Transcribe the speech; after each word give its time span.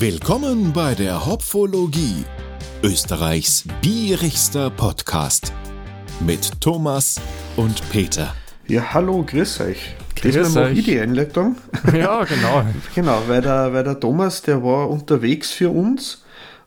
Willkommen 0.00 0.72
bei 0.72 0.94
der 0.94 1.26
Hopfologie, 1.26 2.24
Österreichs 2.84 3.64
bierigster 3.82 4.70
Podcast 4.70 5.52
mit 6.20 6.60
Thomas 6.60 7.20
und 7.56 7.82
Peter. 7.90 8.32
Ja, 8.68 8.94
hallo, 8.94 9.24
grüß 9.26 9.60
euch. 9.62 9.96
Grüß 10.14 10.34
Diesmal 10.34 10.50
mache 10.50 10.72
euch. 10.72 10.78
ich 10.78 10.84
die 10.84 11.00
Einleitung. 11.00 11.56
Ja, 11.92 12.22
genau. 12.22 12.64
genau, 12.94 13.22
weil 13.26 13.42
der, 13.42 13.72
weil 13.72 13.82
der 13.82 13.98
Thomas, 13.98 14.40
der 14.40 14.62
war 14.62 14.88
unterwegs 14.88 15.50
für 15.50 15.70
uns 15.70 16.22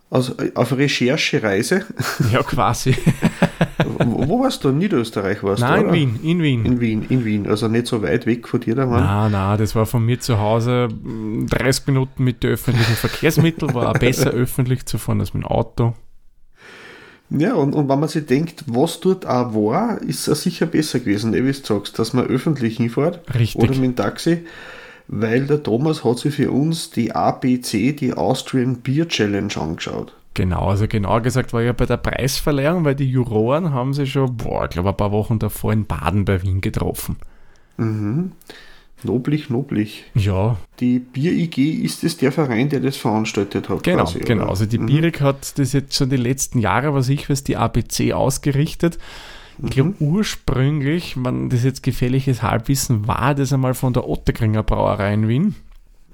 also 0.09 0.35
auf 0.55 0.73
Recherchereise. 0.73 1.85
Ja, 2.33 2.43
quasi. 2.43 2.93
wo, 4.05 4.39
warst 4.39 4.63
du? 4.63 4.69
In 4.69 4.77
Niederösterreich 4.77 5.43
warst 5.43 5.61
Nein, 5.61 5.73
du, 5.73 5.79
in 5.79 5.85
oder? 5.87 5.93
Wien, 5.93 6.19
in 6.23 6.41
Wien. 6.41 6.65
In 6.65 6.79
Wien, 6.79 7.05
in 7.09 7.25
Wien. 7.25 7.47
Also 7.47 7.67
nicht 7.67 7.87
so 7.87 8.01
weit 8.01 8.25
weg 8.25 8.47
von 8.47 8.59
dir 8.59 8.75
daheim. 8.75 9.03
Na, 9.03 9.29
na, 9.29 9.57
das 9.57 9.75
war 9.75 9.85
von 9.85 10.05
mir 10.05 10.19
zu 10.19 10.39
Hause 10.39 10.87
mm, 10.89 11.47
30 11.47 11.87
Minuten 11.87 12.23
mit 12.23 12.43
den 12.43 12.51
öffentlichen 12.51 12.95
Verkehrsmitteln, 12.95 13.73
war 13.73 13.89
auch 13.89 13.99
besser 13.99 14.29
öffentlich 14.31 14.85
zu 14.85 14.97
fahren 14.97 15.19
als 15.19 15.33
mit 15.33 15.43
dem 15.43 15.47
Auto. 15.47 15.93
Ja, 17.29 17.53
und, 17.53 17.73
und 17.73 17.87
wenn 17.87 17.99
man 17.99 18.09
sich 18.09 18.25
denkt, 18.25 18.65
was 18.67 18.99
dort 18.99 19.25
auch 19.25 19.53
war, 19.55 20.01
ist 20.01 20.27
es 20.27 20.43
sicher 20.43 20.65
besser 20.65 20.99
gewesen, 20.99 21.33
eh, 21.33 21.45
wie 21.45 21.51
du 21.51 21.63
sagst, 21.63 21.97
dass 21.97 22.13
man 22.13 22.25
öffentlich 22.25 22.77
hinfährt 22.77 23.21
Richtig. 23.33 23.61
oder 23.61 23.73
mit 23.75 23.83
dem 23.83 23.95
Taxi, 23.95 24.45
weil 25.07 25.45
der 25.45 25.63
Thomas 25.63 26.03
hat 26.03 26.19
sich 26.19 26.35
für 26.35 26.51
uns 26.51 26.89
die 26.89 27.13
ABC, 27.13 27.93
die 27.93 28.13
Austrian 28.13 28.81
Beer 28.81 29.07
Challenge 29.07 29.55
angeschaut. 29.55 30.13
Genau, 30.33 30.69
also 30.69 30.87
genau 30.87 31.19
gesagt 31.19 31.51
war 31.51 31.61
ja 31.61 31.73
bei 31.73 31.85
der 31.85 31.97
Preisverleihung, 31.97 32.85
weil 32.85 32.95
die 32.95 33.09
Juroren 33.09 33.71
haben 33.71 33.93
sich 33.93 34.13
schon, 34.13 34.37
boah, 34.37 34.63
ich 34.65 34.71
glaube 34.71 34.89
ein 34.89 34.97
paar 34.97 35.11
Wochen 35.11 35.39
davor 35.39 35.73
in 35.73 35.85
Baden 35.85 36.23
bei 36.23 36.41
Wien 36.41 36.61
getroffen. 36.61 37.17
Noblich, 39.03 39.49
noblich. 39.49 40.05
Ja, 40.13 40.57
Die 40.79 40.99
Bier 40.99 41.31
IG 41.33 41.71
ist 41.83 42.03
es 42.03 42.17
der 42.17 42.31
Verein, 42.31 42.69
der 42.69 42.79
das 42.79 42.97
veranstaltet 42.97 43.67
hat. 43.67 43.83
genau, 43.83 44.03
quasi, 44.03 44.19
genau. 44.19 44.43
oder? 44.43 44.51
Also 44.51 44.65
die 44.65 44.77
Bierig 44.77 45.21
hat 45.21 45.57
das 45.57 45.73
jetzt 45.73 45.95
schon 45.95 46.09
die 46.09 46.17
letzten 46.17 46.59
Jahre, 46.59 46.93
was 46.93 47.09
ich 47.09 47.29
weiß, 47.29 47.43
die 47.43 47.57
ABC 47.57 48.13
ausgerichtet. 48.13 48.99
Ich 49.63 49.71
glaube 49.71 49.95
ursprünglich, 49.99 51.15
man 51.15 51.49
das 51.49 51.63
jetzt 51.63 51.83
gefährliches 51.83 52.41
Halbwissen, 52.41 53.07
war 53.07 53.35
das 53.35 53.53
einmal 53.53 53.73
von 53.73 53.93
der 53.93 54.07
Otterkringer 54.07 54.63
Brauerei 54.63 55.13
in 55.13 55.27
Wien. 55.27 55.55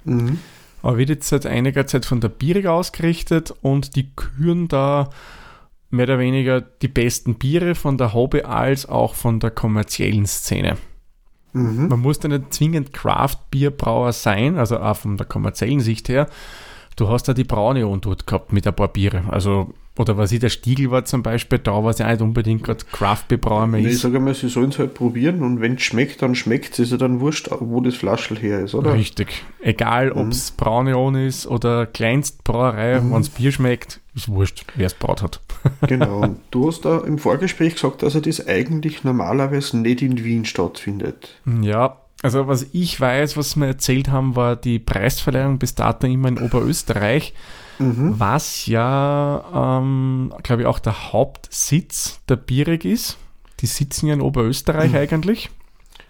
Mhm. 0.04 0.38
Aber 0.82 0.98
wird 0.98 1.08
jetzt 1.08 1.28
seit 1.28 1.46
einiger 1.46 1.86
Zeit 1.86 2.04
von 2.04 2.20
der 2.20 2.28
Bierig 2.28 2.66
ausgerichtet 2.66 3.52
und 3.62 3.96
die 3.96 4.10
küren 4.14 4.68
da 4.68 5.10
mehr 5.90 6.04
oder 6.04 6.18
weniger 6.18 6.60
die 6.60 6.88
besten 6.88 7.36
Biere 7.36 7.74
von 7.74 7.98
der 7.98 8.12
Hobby 8.12 8.42
als 8.42 8.86
auch 8.86 9.14
von 9.14 9.40
der 9.40 9.50
kommerziellen 9.50 10.26
Szene. 10.26 10.76
Mhm. 11.52 11.88
Man 11.88 12.00
muss 12.00 12.20
da 12.20 12.28
nicht 12.28 12.52
zwingend 12.52 12.92
Craft-Bierbrauer 12.92 14.12
sein, 14.12 14.58
also 14.58 14.78
auch 14.78 14.96
von 14.96 15.16
der 15.16 15.26
kommerziellen 15.26 15.80
Sicht 15.80 16.08
her. 16.08 16.28
Du 16.96 17.08
hast 17.08 17.24
da 17.24 17.34
die 17.34 17.44
Braunion 17.44 18.00
dort 18.00 18.26
gehabt 18.26 18.52
mit 18.52 18.66
ein 18.66 18.74
paar 18.74 18.88
Biere. 18.88 19.24
Also, 19.30 19.72
oder 19.98 20.16
was 20.16 20.32
ich, 20.32 20.38
der 20.38 20.48
Stiegel 20.48 20.90
war 20.90 21.04
zum 21.04 21.22
Beispiel 21.22 21.58
da, 21.58 21.84
was 21.84 21.98
ja 21.98 22.08
nicht 22.10 22.22
unbedingt 22.22 22.62
gerade 22.64 22.84
Craft-Bierbrauer 22.92 23.66
mehr 23.66 23.80
Nee, 23.80 23.88
ich 23.88 23.94
ist. 23.94 24.00
sage 24.02 24.20
mal, 24.20 24.34
sie 24.34 24.48
sollen 24.48 24.70
es 24.70 24.78
halt 24.78 24.94
probieren 24.94 25.42
und 25.42 25.60
wenn 25.60 25.74
es 25.74 25.82
schmeckt, 25.82 26.22
dann 26.22 26.34
schmeckt 26.34 26.72
es. 26.74 26.78
Ist 26.78 26.92
ja 26.92 26.96
dann 26.96 27.20
wurscht, 27.20 27.48
wo 27.60 27.80
das 27.80 27.96
Flaschel 27.96 28.38
her 28.38 28.60
ist, 28.60 28.74
oder? 28.74 28.94
Richtig. 28.94 29.42
Egal, 29.60 30.12
ob 30.12 30.28
es 30.28 30.52
Braunion 30.52 31.14
ist 31.16 31.46
oder 31.46 31.84
Kleinstbrauerei, 31.86 33.02
wenn 33.02 33.20
es 33.20 33.28
Bier 33.28 33.52
schmeckt, 33.52 34.00
ist 34.14 34.28
wurscht, 34.28 34.64
wer 34.76 34.86
es 34.86 34.94
braut 34.94 35.22
hat. 35.22 35.40
Genau. 35.88 36.20
Und 36.20 36.38
du 36.52 36.68
hast 36.68 36.84
da 36.84 36.98
im 37.00 37.18
Vorgespräch 37.18 37.74
gesagt, 37.74 38.02
dass 38.04 38.14
er 38.14 38.20
das 38.20 38.46
eigentlich 38.46 39.02
normalerweise 39.02 39.76
nicht 39.76 40.02
in 40.02 40.22
Wien 40.22 40.44
stattfindet. 40.44 41.40
Ja, 41.62 41.96
also 42.22 42.46
was 42.46 42.66
ich 42.72 43.00
weiß, 43.00 43.36
was 43.36 43.56
wir 43.56 43.66
erzählt 43.66 44.08
haben, 44.08 44.36
war 44.36 44.54
die 44.56 44.78
Preisverleihung 44.78 45.58
bis 45.58 45.74
dato 45.74 46.06
immer 46.06 46.28
in 46.28 46.38
Oberösterreich, 46.38 47.34
was 47.78 48.66
ja, 48.66 49.78
ähm, 49.80 50.32
glaube 50.42 50.62
ich, 50.62 50.68
auch 50.68 50.78
der 50.78 51.12
Hauptsitz 51.12 52.20
der 52.28 52.36
Bierig 52.36 52.84
ist. 52.84 53.18
Die 53.60 53.66
sitzen 53.66 54.06
ja 54.06 54.14
in 54.14 54.20
Oberösterreich 54.20 54.94
eigentlich. 54.94 55.50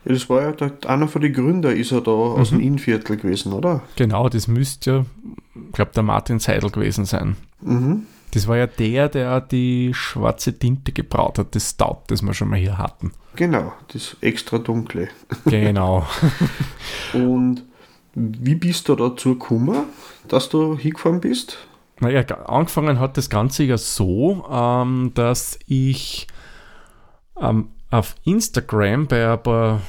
Ja, 0.05 0.13
das 0.13 0.29
war 0.29 0.43
ja 0.43 0.53
der, 0.53 0.73
einer 0.87 1.09
von 1.09 1.23
den 1.23 1.33
Gründer, 1.33 1.75
ist 1.75 1.93
er 1.93 2.01
da 2.01 2.11
aus 2.11 2.51
dem 2.51 2.61
Innviertel 2.61 3.17
gewesen, 3.17 3.53
oder? 3.53 3.83
Genau, 3.97 4.29
das 4.29 4.49
müsste 4.49 4.91
ja, 4.91 5.07
ich 5.55 5.73
glaube, 5.73 5.93
der 5.95 6.03
Martin 6.03 6.39
Seidel 6.39 6.71
gewesen 6.71 7.05
sein. 7.05 7.37
Mhm. 7.61 8.07
Das 8.33 8.47
war 8.47 8.57
ja 8.57 8.67
der, 8.67 9.09
der 9.09 9.41
die 9.41 9.93
schwarze 9.95 10.59
Tinte 10.59 10.93
gebraut 10.93 11.39
hat, 11.39 11.55
das 11.55 11.71
Stout, 11.71 12.03
das 12.09 12.23
wir 12.23 12.35
schon 12.35 12.49
mal 12.49 12.59
hier 12.59 12.77
hatten. 12.77 13.13
Genau, 13.37 13.73
das 13.93 14.17
extra 14.21 14.59
dunkle. 14.59 15.09
Genau. 15.47 16.07
Und 17.15 17.65
wie 18.15 18.55
bist 18.55 18.89
du 18.89 18.97
dazu 18.97 19.35
gekommen, 19.35 19.85
dass 20.27 20.49
du 20.49 20.77
hingefahren 20.77 21.21
bist? 21.21 21.59
Naja, 22.01 22.23
angefangen 22.23 23.01
hat 23.01 23.17
das 23.17 23.29
Ganze 23.29 23.65
ja 23.65 23.77
so, 23.77 24.47
ähm, 24.51 25.13
dass 25.15 25.59
ich 25.67 26.29
ähm, 27.41 27.71
auf 27.91 28.15
Instagram 28.25 29.07
bei 29.07 29.33
ein 29.33 29.43
paar 29.43 29.81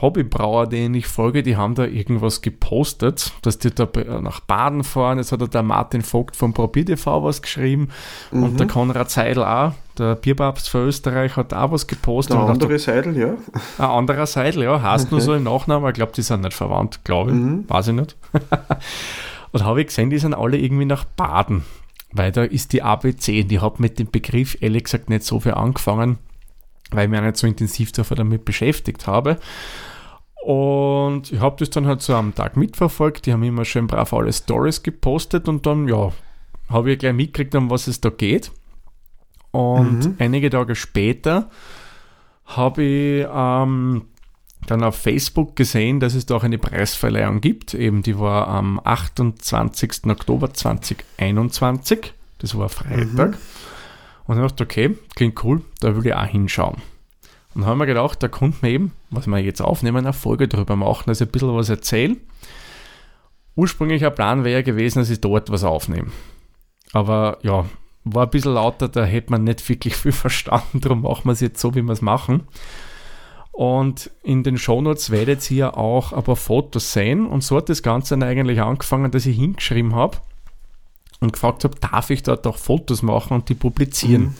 Hobbybrauer, 0.00 0.66
denen 0.66 0.94
ich 0.94 1.06
folge, 1.06 1.42
die 1.42 1.56
haben 1.56 1.74
da 1.74 1.84
irgendwas 1.84 2.40
gepostet, 2.42 3.32
dass 3.42 3.58
die 3.58 3.74
da 3.74 3.84
be- 3.84 4.20
nach 4.22 4.40
Baden 4.40 4.84
fahren. 4.84 5.18
Jetzt 5.18 5.32
hat 5.32 5.40
da 5.42 5.46
der 5.46 5.62
Martin 5.62 6.02
Vogt 6.02 6.36
vom 6.36 6.52
Probier 6.54 6.86
TV 6.86 7.22
was 7.24 7.42
geschrieben 7.42 7.88
und 8.30 8.58
der 8.60 8.66
Konrad 8.66 9.10
Seidel 9.10 9.44
auch, 9.44 9.72
der 9.98 10.14
Bierpapst 10.14 10.68
für 10.68 10.78
Österreich, 10.86 11.36
hat 11.36 11.52
auch 11.54 11.72
was 11.72 11.86
gepostet. 11.86 12.34
Der 12.36 12.44
Und 12.44 12.52
ich 12.52 12.58
dachte, 12.58 12.64
andere 12.66 12.78
Seidel, 12.78 13.16
ja. 13.18 13.34
ein 13.78 13.84
anderer 13.90 14.26
Seidel, 14.26 14.62
ja, 14.64 14.80
heißt 14.80 15.10
nur 15.10 15.20
so 15.20 15.34
im 15.34 15.42
Nachnamen, 15.44 15.88
ich 15.88 15.94
glaube, 15.94 16.12
die 16.12 16.22
sind 16.22 16.42
nicht 16.42 16.54
verwandt, 16.54 17.04
glaube 17.04 17.32
ich, 17.32 17.70
weiß 17.70 17.88
ich 17.88 17.94
nicht. 17.94 18.16
und 19.52 19.64
habe 19.64 19.80
ich 19.80 19.88
gesehen, 19.88 20.10
die 20.10 20.18
sind 20.18 20.34
alle 20.34 20.58
irgendwie 20.58 20.84
nach 20.84 21.04
Baden, 21.04 21.64
weil 22.12 22.32
da 22.32 22.42
ist 22.44 22.72
die 22.72 22.82
ABC 22.82 23.42
und 23.42 23.52
ich 23.52 23.60
habe 23.60 23.76
mit 23.82 23.98
dem 23.98 24.10
Begriff 24.10 24.56
ehrlich 24.60 24.84
gesagt 24.84 25.10
nicht 25.10 25.24
so 25.24 25.40
viel 25.40 25.54
angefangen, 25.54 26.18
weil 26.90 27.04
ich 27.04 27.10
mich 27.10 27.20
auch 27.20 27.24
nicht 27.24 27.36
so 27.36 27.46
intensiv 27.46 27.92
damit 27.92 28.44
beschäftigt 28.44 29.06
habe. 29.06 29.38
Und 30.42 31.32
ich 31.32 31.40
habe 31.40 31.56
das 31.58 31.70
dann 31.70 31.86
halt 31.86 32.00
so 32.00 32.14
am 32.14 32.34
Tag 32.34 32.56
mitverfolgt, 32.56 33.26
die 33.26 33.32
haben 33.32 33.42
immer 33.42 33.64
schön 33.64 33.86
brav 33.86 34.12
alle 34.12 34.32
Stories 34.32 34.82
gepostet 34.82 35.48
und 35.48 35.66
dann, 35.66 35.88
ja, 35.88 36.12
habe 36.68 36.92
ich 36.92 36.98
gleich 36.98 37.14
mitgekriegt, 37.14 37.54
um 37.54 37.70
was 37.70 37.86
es 37.86 38.00
da 38.00 38.10
geht. 38.10 38.52
Und 39.50 40.20
einige 40.20 40.50
Tage 40.50 40.74
später 40.74 41.50
habe 42.44 42.82
ich 42.82 43.26
ähm, 43.30 44.02
dann 44.66 44.84
auf 44.84 44.96
Facebook 44.96 45.56
gesehen, 45.56 46.00
dass 46.00 46.14
es 46.14 46.26
da 46.26 46.36
auch 46.36 46.44
eine 46.44 46.58
Preisverleihung 46.58 47.40
gibt. 47.40 47.74
Eben 47.74 48.02
die 48.02 48.18
war 48.18 48.48
am 48.48 48.80
28. 48.82 50.04
Oktober 50.06 50.52
2021. 50.52 52.12
Das 52.38 52.56
war 52.56 52.68
Freitag. 52.68 53.38
Und 54.28 54.36
ich 54.36 54.42
dachte, 54.42 54.64
okay, 54.64 54.96
klingt 55.16 55.42
cool, 55.42 55.62
da 55.80 55.96
will 55.96 56.06
ich 56.06 56.14
auch 56.14 56.26
hinschauen. 56.26 56.76
Und 57.54 57.64
haben 57.64 57.78
wir 57.78 57.86
gedacht, 57.86 58.22
da 58.22 58.28
konnte 58.28 58.58
man 58.60 58.70
eben, 58.70 58.92
was 59.10 59.26
wir 59.26 59.38
jetzt 59.38 59.62
aufnehmen, 59.62 59.96
eine 59.96 60.12
Folge 60.12 60.46
drüber 60.46 60.76
machen, 60.76 61.08
also 61.08 61.24
ein 61.24 61.30
bisschen 61.30 61.56
was 61.56 61.70
erzählen. 61.70 62.18
Ursprünglicher 63.56 64.10
Plan 64.10 64.44
wäre 64.44 64.60
ja 64.60 64.62
gewesen, 64.62 64.98
dass 64.98 65.08
ich 65.08 65.22
dort 65.22 65.50
was 65.50 65.64
aufnehme. 65.64 66.08
Aber 66.92 67.38
ja, 67.42 67.64
war 68.04 68.24
ein 68.24 68.30
bisschen 68.30 68.52
lauter, 68.52 68.88
da 68.88 69.02
hätte 69.02 69.30
man 69.30 69.44
nicht 69.44 69.66
wirklich 69.66 69.96
viel 69.96 70.12
verstanden, 70.26 70.82
darum 70.82 71.02
machen 71.02 71.24
wir 71.24 71.32
es 71.32 71.40
jetzt 71.40 71.60
so, 71.60 71.74
wie 71.74 71.82
wir 71.82 71.92
es 71.92 72.02
machen. 72.02 72.46
Und 73.52 74.10
in 74.22 74.42
den 74.42 74.58
Shownotes 74.58 75.10
werdet 75.10 75.50
ihr 75.50 75.76
auch 75.76 76.12
ein 76.12 76.22
paar 76.22 76.36
Fotos 76.36 76.92
sehen. 76.92 77.26
Und 77.26 77.42
so 77.42 77.56
hat 77.56 77.68
das 77.68 77.82
Ganze 77.82 78.16
dann 78.16 78.28
eigentlich 78.28 78.60
angefangen, 78.60 79.10
dass 79.10 79.26
ich 79.26 79.36
hingeschrieben 79.36 79.96
habe 79.96 80.18
und 81.20 81.32
gefragt 81.32 81.64
habe, 81.64 81.76
darf 81.80 82.10
ich 82.10 82.22
dort 82.22 82.46
auch 82.46 82.56
Fotos 82.56 83.02
machen 83.02 83.34
und 83.34 83.48
die 83.48 83.54
publizieren? 83.54 84.34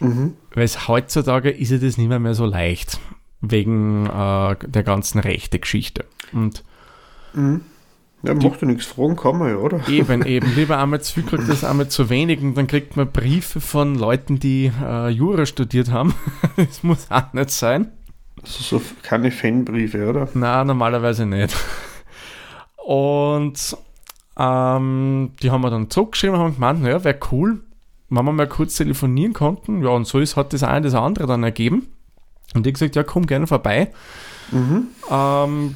Weil 0.00 0.64
es 0.64 0.88
heutzutage 0.88 1.50
ist 1.50 1.70
ja 1.70 1.78
das 1.78 1.98
nicht 1.98 2.08
mehr, 2.08 2.18
mehr 2.18 2.34
so 2.34 2.46
leicht, 2.46 3.00
wegen 3.40 4.06
äh, 4.06 4.56
der 4.66 4.82
ganzen 4.82 5.18
rechte 5.18 5.58
Geschichte. 5.58 6.04
Und 6.32 6.64
Ja, 8.22 8.34
macht 8.34 8.62
ja 8.62 8.66
nichts, 8.66 8.86
fragen 8.86 9.16
kann 9.16 9.38
man 9.38 9.48
ja, 9.50 9.56
oder? 9.56 9.88
Eben, 9.88 10.22
eben. 10.26 10.54
Lieber 10.56 10.78
einmal 10.78 11.00
zu 11.00 11.14
viel 11.14 11.22
kriegt 11.22 11.48
als 11.48 11.64
einmal 11.64 11.88
zu 11.88 12.10
wenig 12.10 12.40
und 12.40 12.56
dann 12.56 12.66
kriegt 12.66 12.96
man 12.96 13.10
Briefe 13.10 13.60
von 13.60 13.94
Leuten, 13.94 14.40
die 14.40 14.72
äh, 14.82 15.08
Jura 15.08 15.46
studiert 15.46 15.90
haben. 15.90 16.14
das 16.56 16.82
muss 16.82 17.10
auch 17.10 17.32
nicht 17.32 17.50
sein. 17.50 17.92
Also 18.42 18.78
so 18.78 18.82
keine 19.02 19.30
Fanbriefe, 19.30 20.08
oder? 20.08 20.28
Na, 20.34 20.64
normalerweise 20.64 21.26
nicht. 21.26 21.56
Und 22.76 23.76
ähm, 24.38 25.32
die 25.42 25.50
haben 25.50 25.62
wir 25.62 25.70
dann 25.70 25.90
zurückgeschrieben 25.90 26.36
und 26.36 26.42
haben 26.42 26.54
gemeint, 26.54 26.82
naja, 26.82 27.02
wäre 27.04 27.18
cool, 27.32 27.60
wenn 28.08 28.24
wir 28.24 28.32
mal 28.32 28.48
kurz 28.48 28.76
telefonieren 28.76 29.32
konnten. 29.32 29.82
Ja, 29.82 29.90
und 29.90 30.06
so 30.06 30.20
ist, 30.20 30.36
hat 30.36 30.52
das 30.52 30.62
eine 30.62 30.82
das 30.82 30.94
andere 30.94 31.26
dann 31.26 31.42
ergeben. 31.42 31.88
Und 32.54 32.66
ich 32.66 32.74
gesagt, 32.74 32.96
ja, 32.96 33.02
komm 33.02 33.26
gerne 33.26 33.46
vorbei. 33.46 33.92
Ähm, 35.10 35.74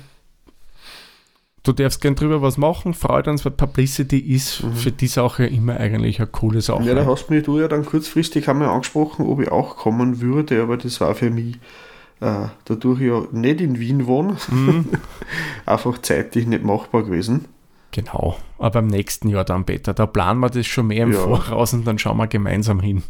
du 1.62 1.72
darfst 1.72 2.00
gern 2.00 2.14
drüber 2.14 2.42
was 2.42 2.56
machen, 2.56 2.94
freut 2.94 3.28
uns, 3.28 3.44
weil 3.44 3.52
Publicity 3.52 4.18
ist 4.18 4.64
für 4.74 4.92
die 4.92 5.06
Sache 5.06 5.46
immer 5.46 5.76
eigentlich 5.76 6.18
eine 6.18 6.28
coole 6.28 6.60
Sache. 6.60 6.84
Ja, 6.84 6.94
da 6.94 7.06
hast 7.06 7.30
mich 7.30 7.44
du 7.44 7.60
ja 7.60 7.68
dann 7.68 7.84
kurzfristig 7.84 8.48
einmal 8.48 8.68
angesprochen, 8.68 9.26
ob 9.26 9.40
ich 9.40 9.50
auch 9.50 9.76
kommen 9.76 10.20
würde, 10.20 10.62
aber 10.62 10.76
das 10.76 11.00
war 11.00 11.14
für 11.14 11.30
mich, 11.30 11.56
äh, 12.20 12.46
dadurch 12.64 13.00
ich 13.00 13.08
ja 13.08 13.22
nicht 13.32 13.60
in 13.60 13.78
Wien 13.78 14.06
wohne, 14.06 14.36
einfach 15.66 15.98
zeitlich 15.98 16.46
nicht 16.46 16.64
machbar 16.64 17.02
gewesen. 17.02 17.46
Genau, 17.92 18.36
aber 18.58 18.80
im 18.80 18.86
nächsten 18.86 19.28
Jahr 19.28 19.44
dann, 19.44 19.66
Peter. 19.66 19.92
Da 19.92 20.06
planen 20.06 20.40
wir 20.40 20.48
das 20.48 20.66
schon 20.66 20.88
mehr 20.88 21.04
im 21.04 21.12
Ja. 21.12 21.20
Voraus 21.20 21.74
und 21.74 21.86
dann 21.86 21.98
schauen 21.98 22.16
wir 22.16 22.26
gemeinsam 22.26 22.80
hin. 22.80 23.02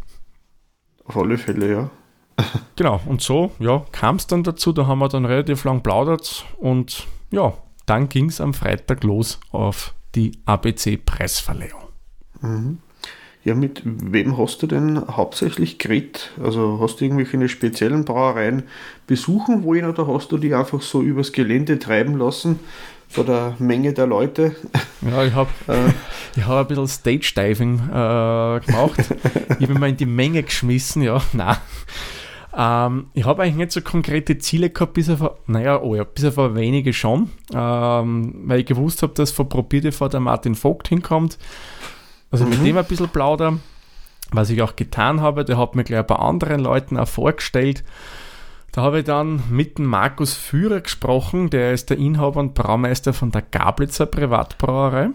Auf 1.05 1.17
alle 1.17 1.38
Fälle, 1.38 1.70
ja. 1.70 1.90
Genau, 2.76 3.00
und 3.06 3.23
so 3.23 3.52
ja, 3.61 3.84
kam 3.93 4.17
es 4.17 4.26
dann 4.26 4.43
dazu. 4.43 4.73
Da 4.73 4.87
haben 4.87 4.99
wir 4.99 5.08
dann 5.08 5.25
relativ 5.25 5.64
lang 5.64 5.82
plaudert 5.82 6.44
und 6.58 7.06
ja, 7.31 7.55
dann 7.87 8.08
ging 8.08 8.29
es 8.29 8.40
am 8.40 8.55
Freitag 8.55 9.05
los 9.05 9.38
auf 9.52 9.94
die 10.14 10.32
ABC-Preisverleihung. 10.46 11.81
Ja, 13.44 13.55
mit 13.55 13.82
wem 13.85 14.38
hast 14.38 14.62
du 14.62 14.67
denn 14.67 15.00
hauptsächlich 15.17 15.78
geredet? 15.78 16.31
Also 16.43 16.78
hast 16.81 17.00
du 17.00 17.05
irgendwelche 17.05 17.49
speziellen 17.49 18.05
Brauereien 18.05 18.64
besuchen 19.06 19.64
wollen 19.64 19.85
oder 19.85 20.06
hast 20.06 20.32
du 20.32 20.38
die 20.38 20.55
einfach 20.55 20.81
so 20.81 21.02
übers 21.02 21.32
Gelände 21.32 21.78
treiben 21.78 22.17
lassen 22.17 22.61
vor 23.12 23.25
der 23.25 23.55
Menge 23.59 23.93
der 23.93 24.06
Leute? 24.06 24.56
Ja, 25.03 25.25
ich 25.25 25.35
habe 25.35 25.50
ich 26.37 26.47
hab 26.47 26.59
ein 26.59 26.67
bisschen 26.67 26.88
Stage-Diving 26.88 27.75
äh, 27.88 28.61
gemacht. 28.61 28.99
ich 28.99 29.55
habe 29.55 29.67
mich 29.69 29.79
mal 29.79 29.88
in 29.91 29.97
die 29.97 30.06
Menge 30.06 30.43
geschmissen, 30.43 31.03
ja, 31.03 31.20
nein. 31.32 31.56
Ähm, 32.56 33.06
ich 33.14 33.25
habe 33.25 33.43
eigentlich 33.43 33.56
nicht 33.56 33.73
so 33.73 33.81
konkrete 33.81 34.38
Ziele 34.38 34.70
gehabt, 34.70 34.94
bis 34.94 35.09
auf, 35.09 35.31
naja, 35.47 35.81
oh 35.81 35.94
ja, 35.94 36.05
bis 36.05 36.25
auf 36.25 36.37
wenige 36.55 36.93
schon, 36.93 37.31
ähm, 37.55 38.43
weil 38.44 38.61
ich 38.61 38.67
gewusst 38.67 39.03
habe, 39.03 39.14
dass 39.14 39.31
von 39.31 39.49
Probierte 39.49 39.93
vor 39.93 40.09
der 40.09 40.20
Martin 40.20 40.55
Vogt 40.55 40.88
hinkommt. 40.88 41.38
Also 42.31 42.47
mit 42.47 42.64
dem 42.64 42.79
ein 42.79 42.85
bisschen 42.85 43.11
plaudern, 43.11 43.61
was 44.31 44.49
ich 44.49 44.62
auch 44.62 44.75
getan 44.75 45.20
habe. 45.20 45.44
Der 45.44 45.59
hat 45.59 45.75
mir 45.75 45.85
gleich 45.85 46.00
ein 46.00 46.06
paar 46.06 46.20
anderen 46.20 46.61
Leuten 46.61 46.97
auch 46.97 47.09
vorgestellt. 47.09 47.85
Da 48.72 48.82
habe 48.82 49.00
ich 49.00 49.04
dann 49.04 49.42
mit 49.50 49.76
dem 49.76 49.84
Markus 49.84 50.32
Führer 50.34 50.80
gesprochen, 50.80 51.50
der 51.50 51.74
ist 51.74 51.90
der 51.90 51.98
Inhaber 51.98 52.40
und 52.40 52.54
Braumeister 52.54 53.12
von 53.12 53.30
der 53.30 53.42
Gablitzer 53.42 54.06
Privatbrauerei. 54.06 55.10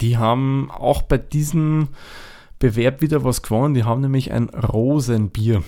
Die 0.00 0.16
haben 0.16 0.70
auch 0.70 1.02
bei 1.02 1.18
diesem 1.18 1.88
Bewerb 2.58 3.02
wieder 3.02 3.24
was 3.24 3.42
gewonnen. 3.42 3.74
Die 3.74 3.84
haben 3.84 4.00
nämlich 4.00 4.32
ein 4.32 4.48
Rosenbier. 4.48 5.62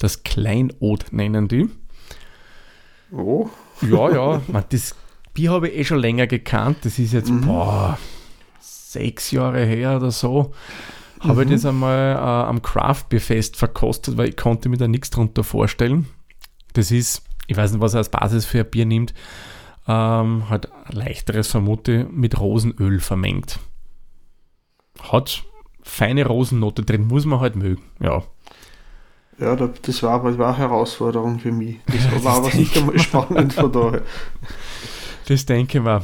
Das 0.00 0.24
Kleinod 0.24 1.12
nennen 1.12 1.46
die. 1.46 1.70
Oh, 3.12 3.48
Ja, 3.82 4.10
ja, 4.10 4.42
man, 4.48 4.64
das 4.70 4.96
Bier 5.32 5.52
habe 5.52 5.68
ich 5.68 5.78
eh 5.78 5.84
schon 5.84 5.98
länger 5.98 6.26
gekannt. 6.26 6.78
Das 6.82 6.98
ist 6.98 7.12
jetzt, 7.12 7.30
boah, 7.42 7.98
sechs 8.58 9.30
Jahre 9.30 9.64
her 9.64 9.96
oder 9.96 10.10
so. 10.10 10.52
Habe 11.22 11.44
ich 11.44 11.50
das 11.50 11.64
einmal 11.64 12.14
äh, 12.14 12.18
am 12.18 12.62
Craft 12.62 13.04
Beer 13.08 13.20
Fest 13.20 13.56
verkostet, 13.56 14.16
weil 14.16 14.30
ich 14.30 14.36
konnte 14.36 14.68
mir 14.68 14.76
da 14.76 14.88
nichts 14.88 15.10
drunter 15.10 15.44
vorstellen. 15.44 16.06
Das 16.72 16.90
ist, 16.90 17.22
ich 17.46 17.56
weiß 17.56 17.72
nicht, 17.72 17.80
was 17.80 17.94
er 17.94 17.98
als 17.98 18.08
Basis 18.10 18.44
für 18.44 18.60
ein 18.60 18.70
Bier 18.70 18.86
nimmt, 18.86 19.14
ähm, 19.86 20.48
halt 20.48 20.68
leichteres 20.90 21.48
vermute 21.48 22.06
mit 22.10 22.38
Rosenöl 22.40 23.00
vermengt. 23.00 23.58
Hat 25.00 25.42
feine 25.82 26.26
Rosennote 26.26 26.82
drin, 26.82 27.06
muss 27.08 27.24
man 27.24 27.40
halt 27.40 27.56
mögen, 27.56 27.82
ja. 28.00 28.22
ja, 29.38 29.56
da- 29.56 29.70
das 29.82 30.02
war 30.02 30.12
aber 30.12 30.30
das 30.30 30.38
war 30.38 30.48
eine 30.48 30.58
Herausforderung 30.58 31.38
für 31.40 31.50
mich. 31.52 31.78
Das 31.86 32.08
das 32.10 32.24
war 32.24 32.36
aber 32.36 32.50
denke 32.50 32.66
sicher 32.66 32.86
mal 32.86 32.98
spannend 32.98 33.52
von 33.52 33.72
daher. 33.72 34.02
Das 35.26 35.44
denke 35.46 35.78
ich 35.78 35.84
mir. 35.84 36.02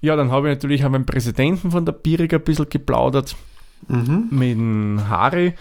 Ja, 0.00 0.14
dann 0.16 0.30
habe 0.30 0.48
ich 0.48 0.54
natürlich 0.56 0.84
auch 0.84 0.90
mit 0.90 1.00
dem 1.00 1.06
Präsidenten 1.06 1.70
von 1.70 1.84
der 1.84 1.92
Bierig 1.92 2.32
ein 2.32 2.40
bisschen 2.42 2.68
geplaudert, 2.70 3.36
Mhm. 3.86 4.28
mit 4.30 4.50
dem 4.56 5.08
Harry. 5.08 5.54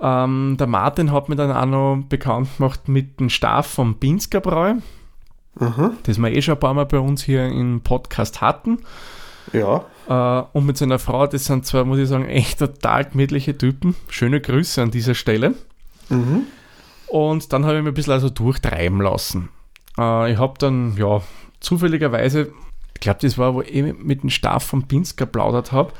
Ähm, 0.00 0.56
der 0.58 0.66
Martin 0.66 1.12
hat 1.12 1.28
mir 1.28 1.36
dann 1.36 1.52
auch 1.52 1.66
noch 1.66 2.02
bekannt 2.08 2.48
gemacht 2.56 2.88
mit 2.88 3.20
dem 3.20 3.28
Staff 3.28 3.66
vom 3.66 3.96
Pinsker 3.96 4.40
Bräu, 4.40 4.74
Aha. 5.58 5.92
das 6.04 6.18
wir 6.18 6.32
eh 6.32 6.40
schon 6.40 6.54
ein 6.54 6.60
paar 6.60 6.72
Mal 6.74 6.86
bei 6.86 6.98
uns 6.98 7.22
hier 7.22 7.46
im 7.46 7.80
Podcast 7.82 8.40
hatten. 8.40 8.78
Ja, 9.52 9.84
Äh, 10.08 10.42
und 10.52 10.66
mit 10.66 10.76
seiner 10.76 10.98
Frau, 10.98 11.26
das 11.26 11.44
sind 11.44 11.66
zwar, 11.66 11.84
muss 11.84 11.98
ich 11.98 12.08
sagen, 12.08 12.26
echt 12.28 12.58
total 12.58 13.04
gemütliche 13.04 13.56
Typen. 13.56 13.94
Schöne 14.08 14.40
Grüße 14.40 14.80
an 14.82 14.90
dieser 14.90 15.14
Stelle. 15.14 15.54
mhm. 16.08 16.42
Und 17.06 17.52
dann 17.52 17.64
habe 17.66 17.76
ich 17.76 17.82
mich 17.82 17.90
ein 17.90 17.94
bisschen 17.94 18.12
also 18.12 18.30
durchtreiben 18.30 19.00
lassen. 19.00 19.48
Äh, 19.98 20.32
ich 20.32 20.38
habe 20.38 20.54
dann, 20.58 20.96
ja, 20.96 21.20
zufälligerweise, 21.60 22.52
ich 22.94 23.00
glaube, 23.00 23.18
das 23.22 23.36
war, 23.36 23.54
wo 23.54 23.62
ich 23.62 23.82
mit 23.98 24.22
dem 24.22 24.30
Staff 24.30 24.64
von 24.64 24.84
Pinsker 24.86 25.26
plaudert 25.26 25.72
habe, 25.72 25.92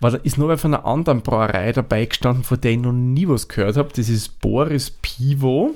war 0.00 0.10
da 0.10 0.16
ist 0.18 0.38
noch 0.38 0.48
wer 0.48 0.58
von 0.58 0.74
einer 0.74 0.86
anderen 0.86 1.22
Brauerei 1.22 1.72
dabei 1.72 2.06
gestanden, 2.06 2.44
von 2.44 2.60
der 2.60 2.72
ich 2.72 2.78
noch 2.78 2.92
nie 2.92 3.28
was 3.28 3.48
gehört 3.48 3.76
habe. 3.76 3.90
Das 3.94 4.08
ist 4.08 4.40
Boris 4.40 4.90
Pivo. 4.90 5.74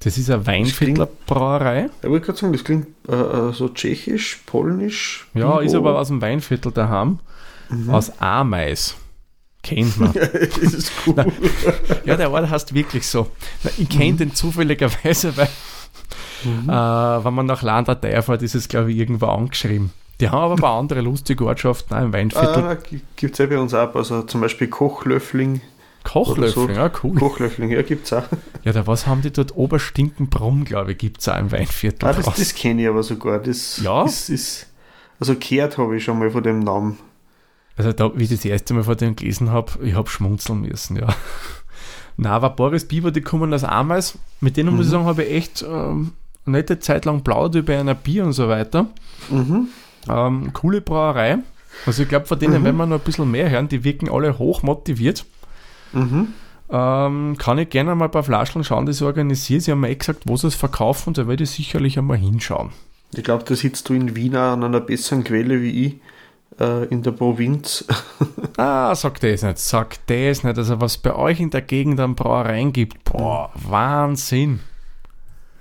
Das 0.00 0.18
ist 0.18 0.30
eine 0.30 0.44
Weinviertler 0.46 1.08
Brauerei. 1.26 1.88
ich 2.02 2.08
wollte 2.08 2.26
gerade 2.26 2.38
sagen, 2.38 2.52
das 2.52 2.64
klingt 2.64 2.88
äh, 3.08 3.14
äh, 3.14 3.52
so 3.52 3.68
tschechisch, 3.68 4.40
polnisch. 4.46 5.28
Ja, 5.34 5.60
ist 5.60 5.74
aber 5.74 5.98
aus 5.98 6.08
dem 6.08 6.20
Weinviertel 6.20 6.72
daheim. 6.72 7.20
Aus 7.88 8.20
Ameis. 8.20 8.96
Kennt 9.62 9.98
man. 9.98 10.12
das 10.14 10.74
ist 10.74 10.92
cool. 11.06 11.24
Ja, 12.04 12.16
der 12.16 12.32
Ort 12.32 12.50
heißt 12.50 12.74
wirklich 12.74 13.06
so. 13.06 13.28
Ich 13.78 13.88
kenne 13.88 14.14
den 14.14 14.34
zufälligerweise, 14.34 15.36
weil 15.36 15.48
äh, 16.44 17.24
wenn 17.24 17.34
man 17.34 17.46
nach 17.46 17.62
Landratei 17.62 18.20
fährt, 18.20 18.42
ist 18.42 18.56
es, 18.56 18.68
glaube 18.68 18.90
ich, 18.90 18.98
irgendwo 18.98 19.26
angeschrieben. 19.26 19.92
Die 20.22 20.28
haben 20.30 20.38
aber 20.38 20.54
ein 20.54 20.60
paar 20.60 20.78
andere 20.78 21.00
lustige 21.00 21.44
Ortschaften 21.44 21.94
auch 21.94 22.00
im 22.02 22.12
Weinviertel. 22.12 22.62
Ah, 22.62 22.76
gibt 23.16 23.32
es 23.32 23.38
ja 23.38 23.46
bei 23.46 23.58
uns 23.58 23.74
auch, 23.74 23.92
also 23.94 24.22
zum 24.22 24.40
Beispiel 24.40 24.68
Kochlöffling. 24.68 25.60
Kochlöffel, 26.04 26.64
oder 26.64 26.74
so. 26.74 26.80
ja, 26.80 26.90
cool. 27.02 27.16
Kochlöffling, 27.18 27.70
ja, 27.70 27.82
gibt 27.82 28.06
es 28.06 28.12
auch. 28.12 28.22
Ja, 28.62 28.72
da 28.72 28.86
was 28.86 29.06
haben 29.08 29.22
die 29.22 29.32
dort? 29.32 29.56
Oberstinkenbrumm, 29.56 30.64
glaube 30.64 30.92
ich, 30.92 30.98
gibt 30.98 31.20
es 31.20 31.28
auch 31.28 31.38
im 31.38 31.50
Weinviertel. 31.50 32.08
Ah, 32.08 32.12
das 32.12 32.24
das 32.36 32.54
kenne 32.54 32.82
ich 32.82 32.88
aber 32.88 33.02
sogar. 33.02 33.40
Das 33.40 33.80
Ja? 33.82 34.04
ist, 34.04 34.28
ist 34.30 34.66
also 35.18 35.34
gehört 35.34 35.76
habe 35.78 35.96
ich 35.96 36.04
schon 36.04 36.18
mal 36.20 36.30
von 36.30 36.42
dem 36.44 36.60
Namen. 36.60 36.98
Also 37.76 37.92
da, 37.92 38.12
wie 38.14 38.22
ich 38.24 38.30
das 38.30 38.44
erste 38.44 38.74
Mal 38.74 38.84
von 38.84 38.96
dem 38.96 39.16
gelesen 39.16 39.50
habe, 39.50 39.72
ich 39.84 39.94
habe 39.94 40.08
schmunzeln 40.08 40.60
müssen, 40.60 40.96
ja. 40.96 41.08
Na, 42.16 42.30
aber 42.30 42.50
Boris 42.50 42.86
Bieber, 42.86 43.10
die 43.10 43.22
kommen 43.22 43.52
aus 43.52 43.64
Ameis. 43.64 44.16
Mit 44.40 44.56
denen 44.56 44.76
muss 44.76 44.86
ich 44.86 44.92
sagen, 44.92 45.04
habe 45.06 45.24
ich 45.24 45.32
echt 45.34 45.62
ähm, 45.62 46.12
eine 46.46 46.58
nette 46.58 46.78
Zeit 46.78 47.06
lang 47.06 47.22
plaudert 47.24 47.64
über 47.64 47.76
einer 47.76 47.94
Bier 47.96 48.24
und 48.24 48.34
so 48.34 48.48
weiter. 48.48 48.86
Mhm. 49.30 49.68
Ähm, 50.08 50.52
coole 50.52 50.80
Brauerei. 50.80 51.38
Also 51.86 52.02
ich 52.02 52.08
glaube, 52.08 52.26
von 52.26 52.38
denen 52.38 52.64
werden 52.64 52.76
wir 52.76 52.86
noch 52.86 52.98
ein 52.98 53.04
bisschen 53.04 53.30
mehr 53.30 53.50
hören. 53.50 53.68
Die 53.68 53.84
wirken 53.84 54.10
alle 54.10 54.38
hoch 54.38 54.62
motiviert. 54.62 55.24
Mhm. 55.92 56.28
Ähm, 56.70 57.36
kann 57.38 57.58
ich 57.58 57.68
gerne 57.68 57.94
mal 57.94 58.06
ein 58.06 58.10
paar 58.10 58.22
Flaschen 58.22 58.64
schauen, 58.64 58.86
die 58.86 58.92
sie 58.92 59.04
organisieren. 59.04 59.60
Sie 59.60 59.70
haben 59.70 59.80
mir 59.80 59.90
eh 59.90 59.94
gesagt, 59.94 60.22
wo 60.26 60.36
sie 60.36 60.46
es 60.46 60.54
verkaufen 60.54 61.10
und 61.10 61.18
da 61.18 61.28
werde 61.28 61.44
ich 61.44 61.50
sicherlich 61.50 61.98
einmal 61.98 62.16
hinschauen. 62.16 62.70
Ich 63.14 63.24
glaube, 63.24 63.44
da 63.44 63.54
sitzt 63.54 63.88
du 63.88 63.94
in 63.94 64.16
Wien 64.16 64.36
an 64.36 64.64
einer 64.64 64.80
besseren 64.80 65.22
Quelle 65.22 65.60
wie 65.60 65.86
ich 65.86 65.94
äh, 66.58 66.86
in 66.86 67.02
der 67.02 67.12
Provinz. 67.12 67.84
Ah, 68.58 68.94
sag 68.94 69.18
das 69.20 69.42
nicht, 69.42 69.58
sag 69.58 70.06
das 70.06 70.44
nicht. 70.44 70.58
Also 70.58 70.78
was 70.80 70.98
bei 70.98 71.14
euch 71.14 71.40
in 71.40 71.48
der 71.48 71.62
Gegend 71.62 71.98
an 71.98 72.14
Brauereien 72.14 72.72
gibt, 72.72 73.02
boah, 73.04 73.50
Wahnsinn. 73.54 74.60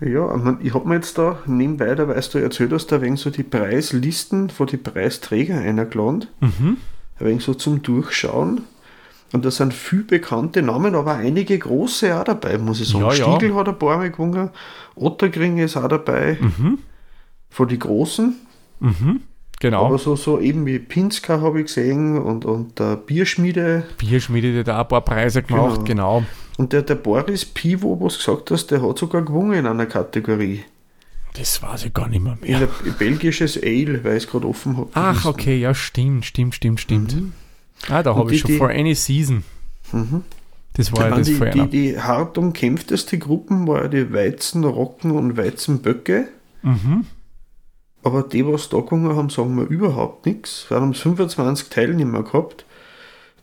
Ja, 0.01 0.35
ich, 0.35 0.43
mein, 0.43 0.57
ich 0.61 0.73
habe 0.73 0.87
mir 0.87 0.95
jetzt 0.95 1.17
da 1.17 1.39
nebenbei, 1.45 1.93
da 1.95 2.07
weißt 2.07 2.33
du 2.33 2.39
erzählt 2.39 2.71
hast, 2.73 2.87
da 2.87 3.01
wegen 3.01 3.17
so 3.17 3.29
die 3.29 3.43
Preislisten 3.43 4.49
von 4.49 4.67
die 4.67 4.77
Preisträger 4.77 5.59
eingeladen. 5.59 6.25
Mhm. 6.39 6.77
Ein 7.19 7.25
wenig 7.25 7.43
so 7.43 7.53
zum 7.53 7.81
Durchschauen. 7.83 8.61
Und 9.33 9.45
da 9.45 9.51
sind 9.51 9.73
viele 9.73 10.03
bekannte 10.03 10.61
Namen, 10.61 10.93
aber 10.93 11.15
einige 11.15 11.57
große 11.57 12.19
auch 12.19 12.25
dabei, 12.25 12.57
muss 12.57 12.81
ich 12.81 12.89
sagen. 12.89 13.05
Ja, 13.05 13.13
ja. 13.13 13.37
Stiegel 13.37 13.55
hat 13.55 13.69
ein 13.69 13.79
paar 13.79 13.97
Mal 13.97 14.11
gewonnen, 14.11 14.49
Ottergring 14.95 15.57
ist 15.59 15.77
auch 15.77 15.87
dabei, 15.87 16.37
Mhm. 16.41 16.79
von 17.49 17.67
die 17.67 17.79
Großen. 17.79 18.35
Mhm. 18.81 19.21
Genau. 19.61 19.85
Aber 19.85 19.99
so, 19.99 20.15
so 20.15 20.39
eben 20.39 20.65
wie 20.65 20.79
Pinska 20.79 21.39
habe 21.39 21.59
ich 21.59 21.67
gesehen 21.67 22.17
und, 22.17 22.45
und 22.45 22.79
der 22.79 22.95
Bierschmiede. 22.95 23.83
Bierschmiede, 23.99 24.51
die 24.53 24.63
da 24.63 24.81
ein 24.81 24.87
paar 24.87 25.01
Preise 25.01 25.43
gemacht, 25.43 25.85
genau. 25.85 26.23
Und 26.61 26.73
der, 26.73 26.83
der 26.83 26.93
Boris 26.93 27.43
Pivo, 27.43 27.99
was 27.99 28.13
du 28.13 28.19
gesagt 28.19 28.51
hast, 28.51 28.67
der 28.69 28.83
hat 28.87 28.99
sogar 28.99 29.23
gewonnen 29.23 29.53
in 29.53 29.65
einer 29.65 29.87
Kategorie. 29.87 30.63
Das 31.33 31.59
weiß 31.63 31.85
ich 31.85 31.93
gar 31.95 32.07
nicht 32.07 32.21
mehr. 32.23 32.37
Mehr. 32.39 32.59
ein 32.85 32.93
belgisches 32.99 33.57
Ale, 33.57 34.03
weil 34.03 34.17
ich 34.17 34.25
es 34.25 34.29
gerade 34.29 34.45
offen 34.47 34.77
habe. 34.77 34.91
Ach, 34.93 35.25
okay, 35.25 35.57
ja, 35.59 35.73
stimmt, 35.73 36.23
stimmt, 36.23 36.53
stimmt, 36.53 36.79
stimmt. 36.79 37.15
Ah, 37.89 38.03
da 38.03 38.15
habe 38.15 38.31
ich 38.35 38.41
schon 38.41 38.51
die- 38.51 38.57
For 38.59 38.69
Any 38.69 38.93
Season. 38.93 39.43
Das 40.73 40.91
war 40.91 41.05
ja 41.05 41.09
Dann 41.09 41.17
das 41.17 41.29
die, 41.29 41.39
die, 41.39 41.67
die 41.67 41.99
hart 41.99 42.37
umkämpfteste 42.37 43.17
Gruppen 43.17 43.67
war 43.67 43.81
ja 43.81 43.87
die 43.87 44.13
Weizen, 44.13 44.63
Rocken 44.63 45.09
und 45.09 45.37
Weizenböcke. 45.37 46.27
Mhm. 46.61 47.07
Aber 48.03 48.21
die, 48.21 48.45
was 48.45 48.69
da 48.69 48.81
gewonnen 48.81 49.15
haben, 49.15 49.31
sagen 49.31 49.57
wir 49.57 49.65
überhaupt 49.65 50.27
nichts. 50.27 50.67
Wir 50.69 50.77
haben 50.79 50.93
25 50.93 51.69
Teilnehmer 51.69 52.21
gehabt. 52.21 52.65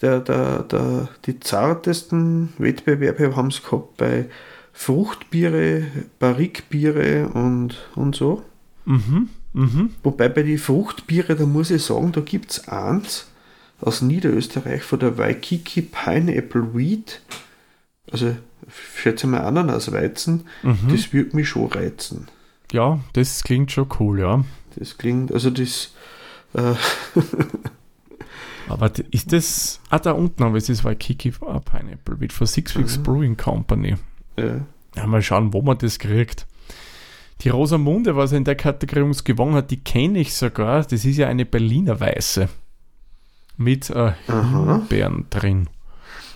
Der, 0.00 0.20
der, 0.20 0.62
der, 0.62 1.08
die 1.26 1.40
zartesten 1.40 2.52
Wettbewerbe 2.58 3.34
haben 3.34 3.48
es 3.48 3.62
gehabt 3.62 3.96
bei 3.96 4.26
Fruchtbiere, 4.72 5.86
Barrikbiere 6.20 7.28
und, 7.28 7.76
und 7.96 8.14
so. 8.14 8.44
Mhm. 8.84 9.28
Mhm. 9.52 9.90
Wobei 10.04 10.28
bei 10.28 10.44
den 10.44 10.58
Fruchtbiere, 10.58 11.34
da 11.34 11.46
muss 11.46 11.70
ich 11.70 11.82
sagen, 11.82 12.12
da 12.12 12.20
gibt 12.20 12.52
es 12.52 12.68
eins 12.68 13.26
aus 13.80 14.02
Niederösterreich 14.02 14.82
von 14.82 15.00
der 15.00 15.18
Waikiki 15.18 15.82
Pineapple 15.82 16.74
Wheat. 16.74 17.20
Also, 18.10 18.36
schätze 18.94 19.26
mal 19.26 19.40
Ananasweizen. 19.40 20.46
Mhm. 20.62 20.88
Das 20.90 21.12
würde 21.12 21.34
mich 21.34 21.48
schon 21.48 21.66
reizen. 21.66 22.28
Ja, 22.72 23.00
das 23.14 23.42
klingt 23.42 23.72
schon 23.72 23.88
cool, 23.98 24.20
ja. 24.20 24.44
Das 24.76 24.96
klingt, 24.96 25.32
also 25.32 25.50
das. 25.50 25.92
Äh 26.54 26.74
Aber 28.68 28.90
ist 29.10 29.32
das. 29.32 29.80
Ah, 29.90 29.98
da 29.98 30.12
unten 30.12 30.44
haben 30.44 30.52
wir 30.52 30.58
es, 30.58 30.66
das 30.66 30.84
war 30.84 30.94
Kiki 30.94 31.30
Pineapple, 31.30 32.20
wird 32.20 32.32
von 32.32 32.46
Six 32.46 32.76
Weeks 32.78 32.98
mhm. 32.98 33.02
Brewing 33.02 33.36
Company. 33.36 33.96
Ja. 34.38 34.60
ja. 34.96 35.06
Mal 35.06 35.22
schauen, 35.22 35.52
wo 35.52 35.62
man 35.62 35.78
das 35.78 35.98
kriegt. 35.98 36.46
Die 37.42 37.50
Rosamunde, 37.50 38.16
was 38.16 38.32
er 38.32 38.38
in 38.38 38.44
der 38.44 38.56
Kategorie 38.56 39.02
uns 39.02 39.22
gewonnen 39.22 39.54
hat, 39.54 39.70
die 39.70 39.80
kenne 39.80 40.18
ich 40.18 40.34
sogar. 40.34 40.82
Das 40.82 41.04
ist 41.04 41.16
ja 41.16 41.28
eine 41.28 41.44
Berliner 41.44 42.00
Weiße. 42.00 42.48
Mit 43.56 43.90
äh, 43.90 44.12
Himbeeren 44.26 45.26
drin. 45.30 45.68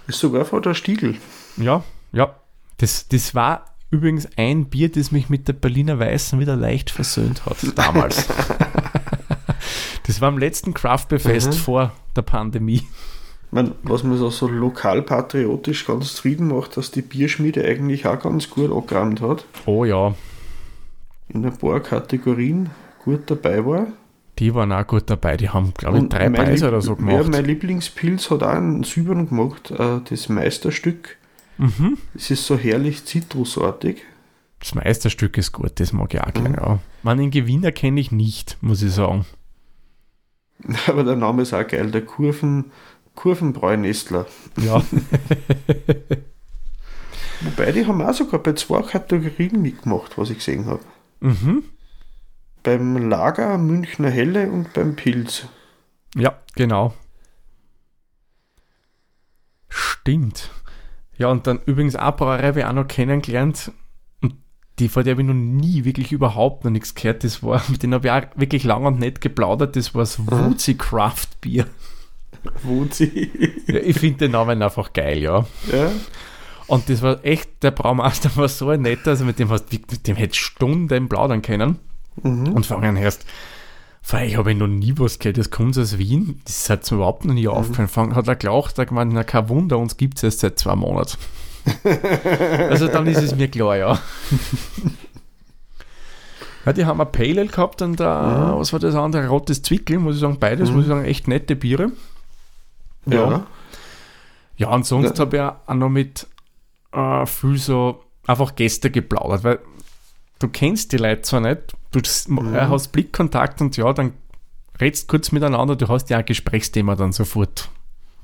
Ist 0.06 0.20
sogar 0.20 0.44
vor 0.44 0.60
der 0.60 0.74
Stiegel. 0.74 1.16
Ja, 1.56 1.84
ja. 2.12 2.34
Das, 2.78 3.08
das 3.08 3.34
war 3.34 3.76
übrigens 3.90 4.28
ein 4.36 4.66
Bier, 4.66 4.90
das 4.90 5.12
mich 5.12 5.28
mit 5.28 5.46
der 5.46 5.52
Berliner 5.52 5.98
Weißen 5.98 6.40
wieder 6.40 6.56
leicht 6.56 6.90
versöhnt 6.90 7.46
hat, 7.46 7.58
damals. 7.76 8.26
das 10.12 10.20
war 10.20 10.28
am 10.28 10.36
letzten 10.36 10.74
Craft-Fest 10.74 11.48
mhm. 11.48 11.56
vor 11.56 11.92
der 12.14 12.20
Pandemie. 12.20 12.82
Man, 13.50 13.72
was 13.82 14.02
mir 14.02 14.18
so, 14.18 14.28
so 14.28 14.46
lokalpatriotisch 14.46 15.86
ganz 15.86 16.16
zufrieden 16.16 16.48
macht, 16.48 16.76
dass 16.76 16.90
die 16.90 17.00
Bierschmiede 17.00 17.64
eigentlich 17.64 18.06
auch 18.06 18.20
ganz 18.20 18.50
gut 18.50 18.70
angerannt 18.70 19.22
hat. 19.22 19.46
Oh 19.64 19.86
ja. 19.86 20.14
In 21.30 21.46
ein 21.46 21.56
paar 21.56 21.80
Kategorien 21.80 22.68
gut 23.02 23.22
dabei 23.30 23.64
war. 23.64 23.86
Die 24.38 24.54
waren 24.54 24.70
auch 24.70 24.86
gut 24.86 25.04
dabei, 25.08 25.38
die 25.38 25.48
haben, 25.48 25.72
glaube 25.72 26.00
ich, 26.00 26.08
drei 26.10 26.28
Preise 26.28 26.68
oder 26.68 26.82
so 26.82 26.94
gemacht. 26.94 27.24
Ja, 27.24 27.30
mein 27.30 27.46
Lieblingspilz 27.46 28.30
hat 28.30 28.42
auch 28.42 28.48
einen 28.48 28.84
Silbern 28.84 29.30
gemacht, 29.30 29.70
äh, 29.70 30.00
das 30.06 30.28
Meisterstück. 30.28 31.16
Mhm. 31.56 31.96
Es 32.14 32.30
ist 32.30 32.44
so 32.44 32.58
herrlich 32.58 33.06
zitrusartig. 33.06 34.02
Das 34.60 34.74
Meisterstück 34.74 35.38
ist 35.38 35.52
gut, 35.52 35.80
das 35.80 35.94
mag 35.94 36.12
ich 36.12 36.20
auch 36.20 36.34
gerne. 36.34 36.50
Mhm. 36.50 36.54
Ja. 36.54 36.78
Man, 37.02 37.16
den 37.16 37.30
Gewinner 37.30 37.72
kenne 37.72 37.98
ich 37.98 38.12
nicht, 38.12 38.58
muss 38.60 38.82
ich 38.82 38.92
sagen. 38.92 39.24
Aber 40.86 41.04
der 41.04 41.16
Name 41.16 41.42
ist 41.42 41.52
auch 41.54 41.66
geil, 41.66 41.90
der 41.90 42.04
Kurven, 42.04 42.72
Kurvenbräunestler. 43.14 44.26
Ja. 44.60 44.82
Wobei, 47.40 47.72
die 47.72 47.86
haben 47.86 48.00
auch 48.02 48.14
sogar 48.14 48.40
bei 48.40 48.52
zwei 48.52 48.82
Kategorien 48.82 49.60
mitgemacht, 49.60 50.16
was 50.16 50.30
ich 50.30 50.38
gesehen 50.38 50.66
habe. 50.66 50.82
Mhm. 51.20 51.64
Beim 52.62 53.08
Lager 53.08 53.58
Münchner 53.58 54.10
Helle 54.10 54.50
und 54.50 54.72
beim 54.72 54.94
Pilz. 54.94 55.46
Ja, 56.14 56.38
genau. 56.54 56.94
Stimmt. 59.68 60.50
Ja, 61.16 61.28
und 61.28 61.46
dann 61.46 61.60
übrigens 61.66 61.96
auch 61.96 62.16
Brauerei 62.16 62.50
ich 62.50 62.64
auch 62.64 62.72
noch 62.72 62.86
kennengelernt. 62.86 63.72
Die, 64.78 64.88
vor 64.88 65.02
der 65.02 65.12
habe 65.12 65.22
ich 65.22 65.28
noch 65.28 65.34
nie 65.34 65.84
wirklich 65.84 66.12
überhaupt 66.12 66.64
noch 66.64 66.70
nichts 66.70 66.94
gehört. 66.94 67.24
Das 67.24 67.42
war, 67.42 67.62
mit 67.68 67.82
denen 67.82 67.94
habe 67.94 68.06
ich 68.06 68.12
auch 68.12 68.22
wirklich 68.36 68.64
lang 68.64 68.84
und 68.86 68.98
nett 68.98 69.20
geplaudert. 69.20 69.76
Das 69.76 69.94
war 69.94 70.02
das 70.02 70.18
Woozy 70.18 70.74
Craft 70.74 71.40
Bier. 71.40 71.66
Woozy. 72.62 73.30
ja, 73.66 73.76
ich 73.76 73.98
finde 73.98 74.18
den 74.18 74.32
Namen 74.32 74.62
einfach 74.62 74.92
geil, 74.92 75.18
ja. 75.18 75.46
Ja. 75.70 75.90
Und 76.66 76.88
das 76.88 77.02
war 77.02 77.24
echt, 77.24 77.62
der 77.62 77.70
Braumeister 77.70 78.30
war 78.36 78.48
so 78.48 78.70
ein 78.70 78.82
netter, 78.82 79.10
also 79.10 79.24
mit 79.24 79.38
dem, 79.38 79.50
hast, 79.50 79.72
mit 79.72 80.06
dem 80.06 80.16
hätte 80.16 80.36
Stunden 80.36 81.08
plaudern 81.08 81.42
können. 81.42 81.78
Mhm. 82.22 82.52
Und 82.52 82.66
vor 82.66 82.82
allem 82.82 82.96
erst, 82.96 83.26
weil 84.08 84.28
ich 84.28 84.36
habe 84.36 84.54
noch 84.54 84.66
nie 84.66 84.94
was 84.96 85.18
gehört, 85.18 85.38
das 85.38 85.50
kommt 85.50 85.78
aus 85.78 85.98
Wien, 85.98 86.40
das 86.44 86.68
hat 86.70 86.90
mir 86.90 86.96
überhaupt 86.96 87.24
noch 87.24 87.34
nie 87.34 87.46
mhm. 87.46 87.52
aufgefallen. 87.52 88.14
Hat 88.14 88.28
er 88.28 88.36
gelacht, 88.36 88.78
hat 88.78 88.88
gemeint, 88.88 89.12
na 89.12 89.24
kein 89.24 89.48
Wunder, 89.48 89.78
uns 89.78 89.96
gibt 89.96 90.18
es 90.18 90.24
erst 90.24 90.40
seit 90.40 90.58
zwei 90.58 90.74
Monaten. 90.74 91.18
also 92.70 92.88
dann 92.88 93.06
ist 93.06 93.22
es 93.22 93.34
mir 93.34 93.48
klar, 93.48 93.76
ja. 93.76 93.96
ja 96.66 96.72
die 96.72 96.84
haben 96.84 97.00
ein 97.00 97.12
Pale 97.12 97.40
Ale 97.40 97.46
gehabt 97.46 97.82
und 97.82 98.00
da, 98.00 98.54
mhm. 98.54 98.58
was 98.58 98.72
war 98.72 98.80
das 98.80 98.94
andere? 98.94 99.28
Rotes 99.28 99.62
Zwickel, 99.62 99.98
muss 99.98 100.16
ich 100.16 100.20
sagen, 100.20 100.38
beides, 100.38 100.70
mhm. 100.70 100.76
muss 100.76 100.84
ich 100.84 100.88
sagen, 100.88 101.04
echt 101.04 101.28
nette 101.28 101.56
Biere. 101.56 101.92
Ja. 103.06 103.30
Ja, 103.30 103.46
ja 104.56 104.68
und 104.68 104.86
sonst 104.86 105.18
ja. 105.18 105.24
habe 105.24 105.36
ich 105.36 105.42
auch 105.42 105.74
noch 105.74 105.88
mit 105.88 106.26
äh, 106.92 107.26
viel 107.26 107.58
so 107.58 108.02
einfach 108.26 108.54
Gäste 108.54 108.90
geplaudert, 108.90 109.44
weil 109.44 109.58
du 110.38 110.48
kennst 110.48 110.92
die 110.92 110.96
Leute 110.96 111.22
zwar 111.22 111.40
nicht, 111.40 111.74
du 111.92 112.00
mhm. 112.28 112.56
hast 112.56 112.88
Blickkontakt 112.88 113.60
und 113.60 113.76
ja, 113.76 113.92
dann 113.92 114.14
redst 114.80 115.08
kurz 115.08 115.32
miteinander, 115.32 115.76
du 115.76 115.88
hast 115.88 116.10
ja 116.10 116.18
ein 116.18 116.24
Gesprächsthema 116.24 116.96
dann 116.96 117.12
sofort. 117.12 117.68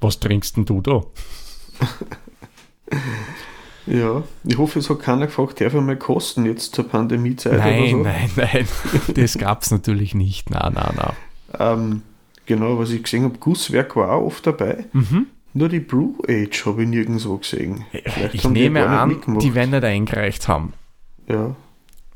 Was 0.00 0.21
trinkst 0.21 0.57
denn 0.57 0.64
du 0.64 0.80
da? 0.80 1.02
Ja, 3.87 4.23
ich 4.45 4.59
hoffe, 4.59 4.80
es 4.80 4.90
hat 4.90 5.00
keiner 5.00 5.26
gefragt, 5.26 5.61
darf 5.61 5.73
ich 5.73 5.80
mal 5.80 5.97
kosten 5.97 6.45
jetzt 6.45 6.75
zur 6.75 6.87
Pandemiezeit 6.87 7.59
nein, 7.59 7.80
oder 7.80 7.90
so? 7.90 7.97
Nein, 8.02 8.30
nein, 8.37 8.68
das 9.14 9.38
gab 9.38 9.62
es 9.62 9.71
natürlich 9.71 10.14
nicht. 10.14 10.50
Nein, 10.50 10.75
nein, 10.75 10.95
nein. 10.97 11.12
Ähm, 11.59 12.02
genau, 12.45 12.78
was 12.78 12.90
ich 12.90 13.02
gesehen 13.02 13.25
habe, 13.25 13.38
Gusswerk 13.38 13.97
war 13.97 14.12
auch 14.12 14.26
oft 14.26 14.47
dabei. 14.47 14.85
Mhm. 14.92 15.26
Nur 15.54 15.71
die 15.71 15.80
Brew 15.80 16.12
Age 16.28 16.66
habe 16.66 16.83
ich 16.83 16.88
nirgendwo 16.88 17.38
gesehen. 17.38 17.87
Vielleicht 17.90 18.35
ich 18.35 18.49
nehme 18.49 18.87
an, 18.87 19.16
die 19.40 19.54
werden 19.54 19.71
nicht 19.71 19.85
eingereicht 19.85 20.49
haben. 20.49 20.75
Ja, 21.26 21.57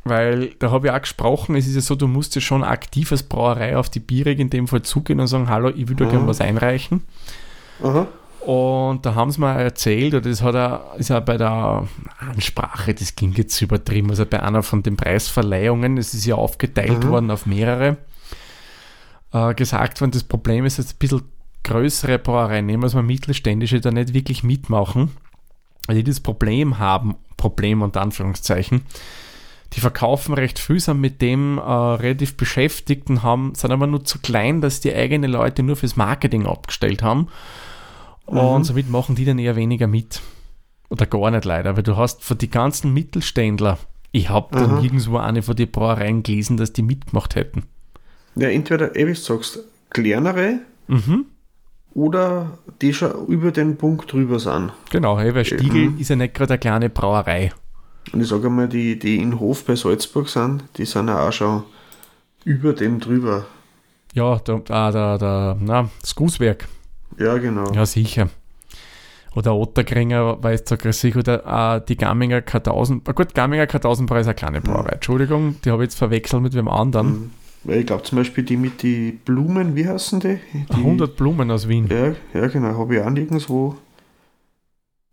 weil 0.05 0.49
da 0.59 0.71
habe 0.71 0.89
ich 0.89 0.93
auch 0.93 1.01
gesprochen, 1.01 1.55
es 1.55 1.67
ist 1.67 1.77
ja 1.77 1.81
so, 1.81 1.95
du 1.95 2.09
musst 2.09 2.35
ja 2.35 2.41
schon 2.41 2.65
aktiv 2.65 3.13
als 3.13 3.23
Brauerei 3.23 3.77
auf 3.77 3.89
die 3.89 4.01
Biere 4.01 4.33
in 4.33 4.51
dem 4.51 4.67
Fall 4.67 4.83
zugehen 4.83 5.21
und 5.21 5.29
sagen, 5.29 5.49
hallo, 5.49 5.69
ich 5.69 5.89
würde 5.89 6.05
da 6.05 6.11
gerne 6.11 6.27
was 6.27 6.41
einreichen. 6.41 7.03
Aha. 7.83 8.09
Und 8.45 9.07
da 9.07 9.15
haben 9.15 9.31
sie 9.31 9.41
mir 9.41 9.55
erzählt, 9.55 10.15
oder 10.15 10.29
das 10.29 10.43
hat 10.43 10.57
er, 10.57 10.95
ist 10.99 11.11
ja 11.11 11.21
bei 11.21 11.37
der 11.37 11.87
Ansprache, 12.19 12.93
das 12.93 13.15
ging 13.15 13.33
jetzt 13.35 13.61
übertrieben, 13.63 14.11
also 14.11 14.27
bei 14.27 14.43
einer 14.43 14.65
von 14.65 14.83
den 14.83 14.97
Preisverleihungen, 14.97 15.97
es 15.97 16.13
ist 16.13 16.27
ja 16.27 16.35
aufgeteilt 16.35 17.05
mhm. 17.05 17.09
worden 17.09 17.31
auf 17.31 17.47
mehrere, 17.47 17.99
äh, 19.33 19.55
gesagt 19.55 20.01
worden, 20.01 20.11
das 20.11 20.25
Problem 20.25 20.65
ist 20.65 20.79
jetzt 20.79 20.95
ein 20.95 20.99
bisschen 20.99 21.23
größere 21.63 22.19
Brauereien, 22.19 22.67
nehmen 22.67 22.83
wir 22.83 22.89
es 22.89 22.95
mal 22.95 23.05
mittelständische, 23.05 23.81
da 23.81 23.93
nicht 23.93 24.13
wirklich 24.13 24.43
mitmachen, 24.43 25.13
weil 25.87 25.97
die 25.97 26.05
das 26.05 26.19
Problem 26.19 26.81
haben, 26.81 27.15
Problem 27.37 27.81
unter 27.81 28.01
Anführungszeichen, 28.01 28.83
die 29.75 29.81
verkaufen 29.81 30.35
recht 30.35 30.59
viel, 30.59 30.81
sind 30.81 31.01
mit 31.01 31.23
dem 31.23 31.59
äh, 31.59 31.63
relativ 31.63 32.37
beschäftigt 32.37 33.09
und 33.09 33.23
haben, 33.23 33.55
sind 33.55 33.71
aber 33.71 33.87
nur 33.87 34.05
zu 34.05 34.19
klein, 34.19 34.61
dass 34.61 34.81
die 34.81 34.93
eigenen 34.93 35.31
Leute 35.31 35.63
nur 35.63 35.77
fürs 35.77 35.97
Marketing 35.97 36.47
abgestellt 36.47 37.03
haben. 37.05 37.29
Mhm. 38.31 38.39
Und 38.39 38.65
somit 38.65 38.91
machen 38.91 39.15
die 39.15 39.25
dann 39.25 39.39
eher 39.39 39.57
weniger 39.57 39.87
mit. 39.87 40.21
Oder 40.89 41.07
gar 41.07 41.31
nicht 41.31 41.45
leider, 41.45 41.77
weil 41.77 41.83
du 41.83 41.97
hast 41.97 42.23
für 42.23 42.37
die 42.37 42.51
ganzen 42.51 42.93
Mittelständler, 42.93 43.79
ich 44.11 44.29
habe 44.29 44.55
dann 44.59 44.83
nirgendwo 44.83 45.17
eine 45.17 45.41
von 45.41 45.57
den 45.57 45.71
Brauereien 45.71 46.23
gelesen, 46.23 46.59
dass 46.59 46.75
die 46.75 46.83
mitgemacht 46.83 47.35
hätten. 47.35 47.65
Ja, 48.37 48.49
entweder, 48.49 48.95
wie 48.95 49.05
du 49.05 49.15
sagst, 49.15 49.61
kleinere 49.89 50.59
mhm. 50.89 51.27
oder 51.95 52.59
die 52.83 52.93
schon 52.93 53.27
über 53.27 53.53
den 53.53 53.77
Punkt 53.79 54.13
drüber 54.13 54.39
sind. 54.39 54.73
Genau, 54.91 55.17
weil 55.17 55.45
Stiegel 55.45 55.91
mhm. 55.91 55.99
ist 55.99 56.11
ja 56.11 56.17
nicht 56.17 56.35
gerade 56.35 56.55
eine 56.55 56.61
kleine 56.61 56.91
Brauerei. 56.91 57.53
Und 58.13 58.21
ich 58.21 58.29
sage 58.29 58.51
mal, 58.51 58.69
die, 58.69 58.99
die 58.99 59.17
in 59.17 59.39
Hof 59.39 59.65
bei 59.65 59.77
Salzburg 59.77 60.29
sind, 60.29 60.65
die 60.77 60.85
sind 60.85 61.09
ja 61.09 61.27
auch 61.27 61.33
schon 61.33 61.63
über 62.45 62.73
dem 62.73 63.01
drüber. 63.01 63.47
Ja, 64.13 64.39
da, 64.39 64.61
da, 64.65 64.91
da, 64.91 65.19
da 65.19 65.57
na, 65.59 65.89
das 66.01 66.15
Gußwerk. 66.15 66.69
Ja, 67.23 67.39
genau. 67.39 67.73
Ja, 67.73 67.87
sicher. 67.87 68.29
Oder 69.35 69.55
Otterkringer, 69.55 70.43
weiß 70.43 70.65
du 70.65 70.93
sicher, 70.93 71.21
oder 71.21 71.77
äh, 71.77 71.81
die 71.87 71.97
Gamminger 71.97 72.39
K1000. 72.39 73.09
Äh, 73.09 73.15
gut, 73.15 73.35
Gamminger 73.35 73.65
K1000 73.65 74.07
Preis 74.07 74.23
ist 74.23 74.27
eine 74.27 74.35
kleine 74.35 74.61
Brauerei. 74.61 74.83
Mhm. 74.83 74.95
Entschuldigung, 74.95 75.57
die 75.65 75.71
habe 75.71 75.83
ich 75.83 75.89
jetzt 75.89 75.99
verwechselt 75.99 76.43
mit 76.43 76.55
dem 76.55 76.69
anderen. 76.69 77.07
Mhm. 77.07 77.31
Weil 77.65 77.81
ich 77.81 77.87
glaube 77.87 78.03
zum 78.03 78.19
Beispiel 78.19 78.45
die 78.45 78.57
mit 78.57 78.83
den 78.83 79.19
Blumen, 79.19 79.77
wie 79.77 79.89
heißen 79.89 80.21
die? 80.21 80.39
die 80.53 80.75
100 80.75 81.17
Blumen 81.17 81.51
aus 81.51 81.69
Wien. 81.69 81.89
Ja, 81.89 82.15
ja 82.39 82.49
genau, 82.49 82.77
habe 82.77 82.97
ich 82.97 83.03
auch 83.03 83.11
nirgendwo 83.11 83.77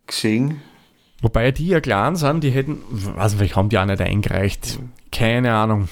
gesehen. 0.06 0.60
Wobei 1.22 1.52
die 1.52 1.68
ja 1.68 1.80
klein 1.80 2.16
sind, 2.16 2.42
die 2.42 2.50
hätten, 2.50 2.78
weiß 2.90 3.38
nicht, 3.38 3.54
haben 3.54 3.68
die 3.68 3.78
auch 3.78 3.84
nicht 3.84 4.00
eingereicht. 4.00 4.80
Keine 5.12 5.54
Ahnung. 5.54 5.88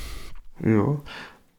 Ja. 0.64 0.98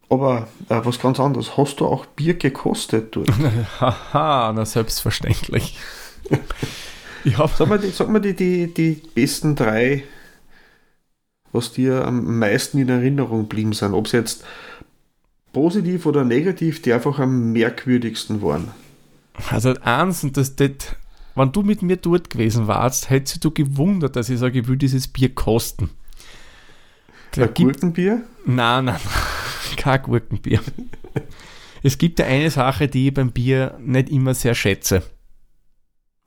Aber 0.10 0.48
äh, 0.70 0.82
was 0.84 1.00
ganz 1.00 1.20
anderes, 1.20 1.56
hast 1.56 1.80
du 1.80 1.86
auch 1.86 2.06
Bier 2.08 2.34
gekostet 2.34 3.16
dort? 3.16 3.30
Haha, 3.80 4.52
na 4.54 4.66
selbstverständlich. 4.66 5.78
ich 7.24 7.38
hab 7.38 7.56
sag 7.56 7.70
mal, 7.70 7.78
die, 7.78 7.90
sag 7.90 8.10
mal 8.10 8.20
die, 8.20 8.34
die, 8.34 8.74
die 8.74 9.02
besten 9.14 9.56
drei, 9.56 10.04
was 11.52 11.74
dir 11.74 12.06
am 12.06 12.40
meisten 12.40 12.80
in 12.80 12.90
Erinnerung 12.90 13.48
blieben 13.48 13.74
sind. 13.74 13.94
Ob 13.94 14.08
es 14.08 14.14
jetzt 14.14 14.44
positiv 15.54 16.08
oder 16.08 16.24
negativ, 16.24 16.82
die 16.82 16.94
einfach 16.94 17.20
am 17.20 17.52
merkwürdigsten 17.52 18.42
waren. 18.42 18.72
Also 19.50 19.74
eins, 19.82 20.24
und 20.24 20.38
das, 20.38 20.56
das 20.56 20.96
wenn 21.36 21.52
du 21.52 21.62
mit 21.62 21.82
mir 21.82 21.98
dort 21.98 22.30
gewesen 22.30 22.68
warst, 22.68 23.10
hättest 23.10 23.46
du 23.46 23.52
gewundert, 23.52 24.16
dass 24.16 24.30
ich 24.30 24.40
sage, 24.40 24.60
ich 24.60 24.68
will 24.68 24.76
dieses 24.76 25.08
Bier 25.08 25.34
kosten. 25.34 25.90
Da 27.32 27.44
Ein 27.44 27.54
Gurkenbier? 27.54 28.24
Nein, 28.46 28.86
nein, 28.86 29.00
kein 29.80 30.02
Gurkenbier. 30.04 30.60
es 31.84 31.98
gibt 31.98 32.20
ja 32.20 32.26
eine 32.26 32.52
Sache, 32.52 32.88
die 32.88 33.08
ich 33.08 33.14
beim 33.14 33.32
Bier 33.32 33.78
nicht 33.80 34.10
immer 34.10 34.34
sehr 34.34 34.54
schätze. 34.56 35.04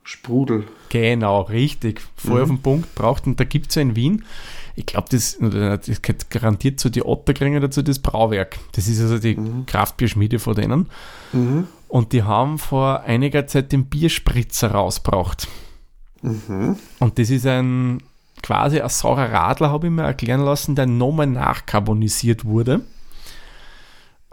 Sprudel. 0.05 0.65
Genau, 0.89 1.43
richtig. 1.43 2.01
Voll 2.17 2.37
Mhm. 2.39 2.43
auf 2.43 2.49
den 2.49 2.63
Punkt 2.63 2.95
braucht. 2.95 3.27
Und 3.27 3.39
da 3.39 3.45
gibt 3.45 3.69
es 3.71 3.77
ja 3.77 3.83
in 3.83 3.95
Wien, 3.95 4.25
ich 4.75 4.87
glaube, 4.87 5.07
das, 5.11 5.37
das 5.39 6.03
geht 6.03 6.31
garantiert 6.31 6.81
zu 6.81 6.89
die 6.91 7.05
Otterkringer 7.05 7.61
dazu 7.61 7.83
das 7.83 7.99
Brauwerk. 7.99 8.59
Das 8.73 8.89
ist 8.89 9.01
also 9.01 9.19
die 9.19 9.37
Kraftbierschmiede 9.67 10.39
von 10.39 10.55
denen. 10.55 10.89
Mhm. 11.33 11.69
Und 11.89 12.13
die 12.15 12.23
haben 12.23 12.59
vor 12.59 13.03
einiger 13.03 13.47
Zeit 13.47 13.71
den 13.71 13.85
Bierspritzer 13.85 14.71
rausgebracht. 14.73 15.47
Mhm. 16.23 16.77
Und 17.01 17.19
das 17.19 17.29
ist 17.31 17.47
ein 17.47 18.03
quasi 18.43 18.81
ein 18.81 18.89
saurer 18.89 19.31
Radler, 19.31 19.71
habe 19.71 19.87
ich 19.87 19.93
mir 19.93 20.03
erklären 20.03 20.41
lassen, 20.41 20.75
der 20.75 20.87
nochmal 20.87 21.27
nachkarbonisiert 21.29 22.45
wurde. 22.45 22.81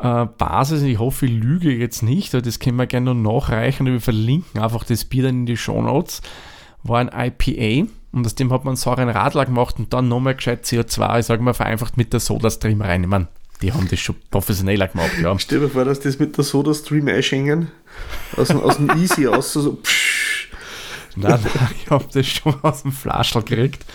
Äh, 0.02 0.26
Basis, 0.38 0.82
ich 0.84 0.98
hoffe, 1.00 1.26
ich 1.26 1.32
lüge 1.34 1.72
jetzt 1.76 2.04
nicht, 2.04 2.34
aber 2.34 2.42
das 2.42 2.60
können 2.60 2.78
wir 2.78 2.88
gerne 2.88 3.14
noch 3.14 3.42
nachreichen 3.42 3.86
wir 3.86 4.00
verlinken 4.00 4.62
einfach 4.62 4.84
das 4.86 5.04
Bier 5.06 5.24
dann 5.24 5.40
in 5.42 5.46
die 5.46 5.58
Shownotes. 5.58 6.22
War 6.84 7.00
ein 7.00 7.10
IPA 7.14 7.90
und 8.14 8.26
aus 8.26 8.36
dem 8.36 8.52
hat 8.54 8.64
man 8.64 8.72
einen 8.72 8.78
sauren 8.78 9.10
Radler 9.10 9.46
gemacht 9.46 9.76
und 9.78 9.92
dann 9.94 10.08
nochmal 10.08 10.36
gescheit 10.36 10.64
CO2, 10.66 11.20
ich 11.20 11.26
sage 11.26 11.44
mal 11.44 11.54
vereinfacht 11.54 11.98
mit 11.98 12.14
der 12.14 12.22
Soda-Stream 12.22 12.82
rein. 12.82 13.04
Ich 13.04 13.10
meine, 13.10 13.28
die 13.62 13.74
haben 13.74 13.90
das 13.90 14.00
schon 14.00 14.16
professioneller 14.32 14.88
gemacht, 14.88 15.12
ja. 15.22 15.38
Stell 15.38 15.60
dir 15.60 15.70
vor, 15.70 15.84
dass 15.84 16.00
das 16.00 16.18
mit 16.18 16.38
der 16.38 16.46
Soda-Stream 16.46 17.08
einschenken. 17.10 17.70
Aus, 18.38 18.48
dem- 18.48 18.62
aus 18.62 18.78
dem 18.78 18.90
Easy 18.98 19.28
aus, 19.28 19.52
so 19.52 19.74
psch. 19.74 20.48
Nein, 21.18 21.40
nein, 21.44 21.68
ich 21.84 21.90
habe 21.90 22.06
das 22.14 22.26
schon 22.26 22.56
aus 22.62 22.84
dem 22.84 22.94
Flaschel 22.94 23.44
gekriegt. 23.44 23.86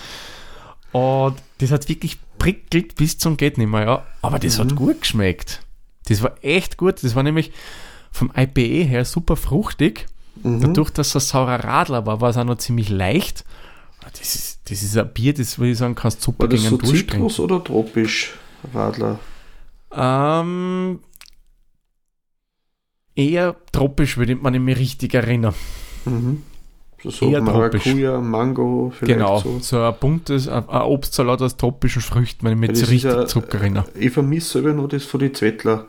Und 0.92 1.36
das 1.58 1.70
hat 1.70 1.88
wirklich 1.88 2.18
prickelt 2.38 2.94
bis 2.96 3.16
zum 3.16 3.38
geht 3.38 3.56
nicht 3.56 3.70
mehr, 3.70 3.82
ja. 3.84 4.06
Aber 4.20 4.38
das 4.38 4.58
hat 4.58 4.76
gut 4.76 5.00
geschmeckt. 5.00 5.62
Das 6.08 6.22
war 6.22 6.34
echt 6.42 6.76
gut. 6.76 7.02
Das 7.02 7.14
war 7.14 7.22
nämlich 7.22 7.52
vom 8.10 8.30
IPA 8.36 8.86
her 8.88 9.04
super 9.04 9.36
fruchtig. 9.36 10.06
Dadurch, 10.42 10.90
dass 10.90 11.08
es 11.08 11.14
ein 11.16 11.20
saurer 11.20 11.62
Radler 11.64 12.06
war, 12.06 12.20
war 12.20 12.30
es 12.30 12.36
auch 12.36 12.44
noch 12.44 12.58
ziemlich 12.58 12.88
leicht. 12.88 13.44
Das 14.12 14.34
ist, 14.34 14.60
das 14.70 14.82
ist 14.82 14.98
ein 14.98 15.08
Bier, 15.14 15.32
das 15.32 15.58
würde 15.58 15.70
ich 15.72 15.78
sagen, 15.78 15.94
kannst 15.94 16.20
super 16.20 16.40
War 16.44 16.48
das 16.48 16.60
gegen 16.60 16.70
so 16.70 16.78
einen 16.78 16.90
durchbringen. 16.90 17.28
Zitrus 17.30 17.40
oder 17.40 17.62
tropisch, 17.64 18.34
Radler? 18.74 19.18
Ähm, 19.92 20.98
eher 23.14 23.56
tropisch, 23.72 24.16
würde 24.16 24.36
man 24.36 24.62
mich 24.62 24.78
richtig 24.78 25.14
erinnern. 25.14 25.54
Mhm. 26.04 26.42
So, 27.02 27.10
so 27.10 27.30
Eher 27.30 27.44
tropisch. 27.44 27.84
Maracuja, 27.86 28.20
Mango, 28.20 28.92
vielleicht 28.96 29.12
genau, 29.18 29.38
so. 29.40 29.58
so. 29.60 29.82
ein 29.82 29.94
buntes, 30.00 30.48
ein 30.48 30.68
ein 30.68 30.82
Obstsalat 30.82 31.42
aus 31.42 31.56
tropischen 31.56 32.00
Früchten, 32.02 32.44
wenn 32.46 32.54
ich 32.54 32.58
mich 32.58 32.68
Ja, 32.68 32.72
jetzt 32.72 32.82
das 32.82 32.88
so 32.88 32.92
richtig 32.92 33.12
ja- 33.12 33.26
zurückerinnere. 33.26 33.84
Ich 33.98 34.10
vermisse 34.12 34.52
selber 34.52 34.72
noch 34.72 34.88
das 34.88 35.04
von 35.04 35.20
den 35.20 35.34
Zwettler. 35.34 35.86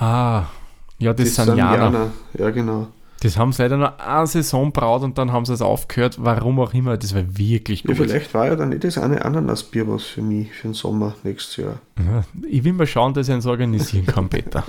Ah, 0.00 0.44
ja, 0.98 1.12
das, 1.14 1.34
Das 1.34 1.46
sind 1.46 1.56
Jana. 1.58 1.76
Jana. 1.76 2.06
Ja, 2.38 2.50
genau. 2.50 2.88
Das 3.22 3.36
haben 3.36 3.52
sie 3.52 3.60
leider 3.62 3.76
nur 3.76 4.00
eine 4.00 4.26
Saison 4.26 4.72
braut 4.72 5.02
und 5.02 5.18
dann 5.18 5.30
haben 5.30 5.44
sie 5.44 5.52
es 5.52 5.60
aufgehört, 5.60 6.16
warum 6.20 6.58
auch 6.58 6.72
immer. 6.72 6.96
Das 6.96 7.14
war 7.14 7.22
wirklich 7.36 7.82
Ja, 7.82 7.88
gut. 7.88 7.96
vielleicht 7.98 8.32
war 8.32 8.46
ja 8.46 8.56
dann 8.56 8.70
nicht 8.70 8.82
das 8.82 8.96
eine 8.96 9.22
Ananasbier 9.22 9.86
was 9.86 10.04
für 10.04 10.22
mich 10.22 10.50
für 10.54 10.68
den 10.68 10.74
Sommer 10.74 11.14
nächstes 11.22 11.58
Jahr. 11.58 11.74
Ja, 11.98 12.24
ich 12.48 12.64
will 12.64 12.72
mal 12.72 12.86
schauen, 12.86 13.12
dass 13.12 13.28
ich 13.28 13.34
eins 13.34 13.44
organisieren 13.44 14.06
kann, 14.06 14.30
Peter. 14.30 14.64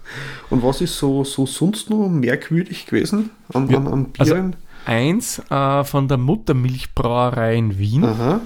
Und 0.50 0.64
was 0.64 0.80
ist 0.80 0.98
so, 0.98 1.22
so 1.22 1.46
sonst 1.46 1.90
noch 1.90 2.08
merkwürdig 2.08 2.86
gewesen 2.86 3.30
an, 3.54 3.70
Ja, 3.70 3.78
an, 3.78 3.86
an 3.86 4.06
also- 4.18 4.34
Bieren? 4.34 4.56
Eins 4.84 5.40
äh, 5.48 5.84
von 5.84 6.08
der 6.08 6.18
Muttermilchbrauerei 6.18 7.54
in 7.54 7.78
Wien, 7.78 8.02
Aha. 8.04 8.40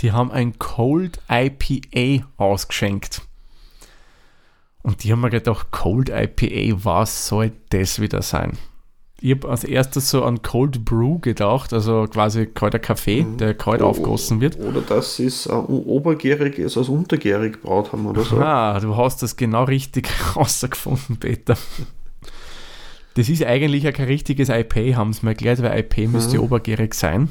die 0.00 0.12
haben 0.12 0.30
ein 0.32 0.58
Cold 0.58 1.20
IPA 1.30 2.24
ausgeschenkt. 2.38 3.20
Und 4.84 5.02
die 5.02 5.10
haben 5.10 5.22
mir 5.22 5.30
gedacht, 5.30 5.68
Cold 5.70 6.10
IPA, 6.10 6.84
was 6.84 7.26
soll 7.26 7.52
das 7.70 8.00
wieder 8.00 8.20
sein? 8.20 8.58
Ich 9.18 9.30
habe 9.30 9.48
als 9.48 9.64
erstes 9.64 10.10
so 10.10 10.22
an 10.22 10.42
Cold 10.42 10.84
Brew 10.84 11.18
gedacht, 11.20 11.72
also 11.72 12.06
quasi 12.06 12.44
kalter 12.44 12.78
Kaffee, 12.78 13.24
der 13.40 13.54
kalt 13.54 13.80
Oh, 13.80 13.86
aufgossen 13.86 14.42
wird. 14.42 14.60
Oder 14.60 14.82
dass 14.82 15.16
sie 15.16 15.24
es 15.24 15.46
äh, 15.46 15.52
obergärig 15.52 16.58
ist 16.58 16.76
als 16.76 16.90
untergärig 16.90 17.62
braut 17.62 17.92
haben 17.92 18.04
oder 18.04 18.22
so. 18.24 18.36
Ah, 18.38 18.78
du 18.78 18.94
hast 18.94 19.22
das 19.22 19.36
genau 19.36 19.64
richtig 19.64 20.10
rausgefunden, 20.36 21.16
Peter. 21.16 21.56
Das 23.14 23.30
ist 23.30 23.42
eigentlich 23.42 23.84
kein 23.94 24.06
richtiges 24.06 24.50
IP, 24.50 24.94
haben 24.94 25.14
sie 25.14 25.24
mir 25.24 25.30
erklärt, 25.30 25.62
weil 25.62 25.78
IP 25.78 26.10
müsste 26.10 26.42
obergärig 26.42 26.92
sein. 26.92 27.30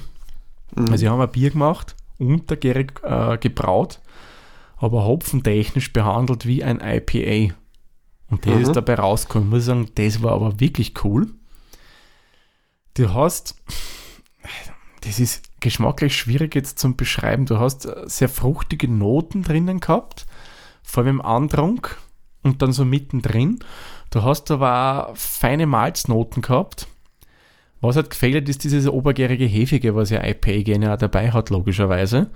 Mhm. 0.75 0.86
Also 0.86 0.97
sie 0.97 1.10
haben 1.10 1.21
ein 1.21 1.30
Bier 1.30 1.51
gemacht, 1.51 1.95
untergärig 2.17 2.93
äh, 3.04 3.38
gebraut, 3.38 3.99
aber 4.84 5.06
hopfentechnisch 5.06 5.93
behandelt 5.93 6.46
wie 6.46 6.63
ein 6.63 6.80
IPA. 6.82 7.56
Und 8.30 8.46
das 8.46 8.56
Mhm. 8.56 8.62
ist 8.62 8.76
dabei 8.76 8.96
rausgekommen. 8.96 9.48
Ich 9.50 9.54
muss 9.54 9.65
sagen, 9.65 9.89
das 9.96 10.22
war 10.24 10.34
aber 10.34 10.60
wirklich 10.60 10.93
cool. 11.04 11.28
Du 12.96 13.13
hast, 13.13 13.56
das 15.02 15.19
ist 15.19 15.43
geschmacklich 15.60 16.15
schwierig 16.15 16.54
jetzt 16.56 16.80
zum 16.80 16.96
Beschreiben, 16.96 17.46
du 17.46 17.60
hast 17.60 17.88
sehr 18.06 18.30
fruchtige 18.30 18.88
Noten 18.88 19.43
drinnen 19.43 19.80
gehabt, 19.80 20.26
vor 20.84 21.04
allem 21.04 21.19
im 21.19 21.22
Andrang 21.26 21.88
und 22.43 22.62
dann 22.62 22.74
so 22.74 22.86
mittendrin. 22.86 23.60
Du 24.12 24.22
hast 24.24 24.52
aber 24.52 25.10
auch 25.10 25.17
feine 25.17 25.65
Malznoten 25.65 26.41
gehabt. 26.41 26.88
Was 27.82 27.96
hat 27.96 28.12
gefehlt, 28.12 28.48
ist 28.48 28.63
dieses 28.63 28.88
obergärige 28.88 29.46
Hefige, 29.46 29.96
was 29.96 30.10
ja 30.10 30.24
IPA 30.24 30.62
gerne 30.63 30.93
auch 30.93 30.98
dabei 30.98 31.32
hat, 31.32 31.50
logischerweise. 31.50 32.30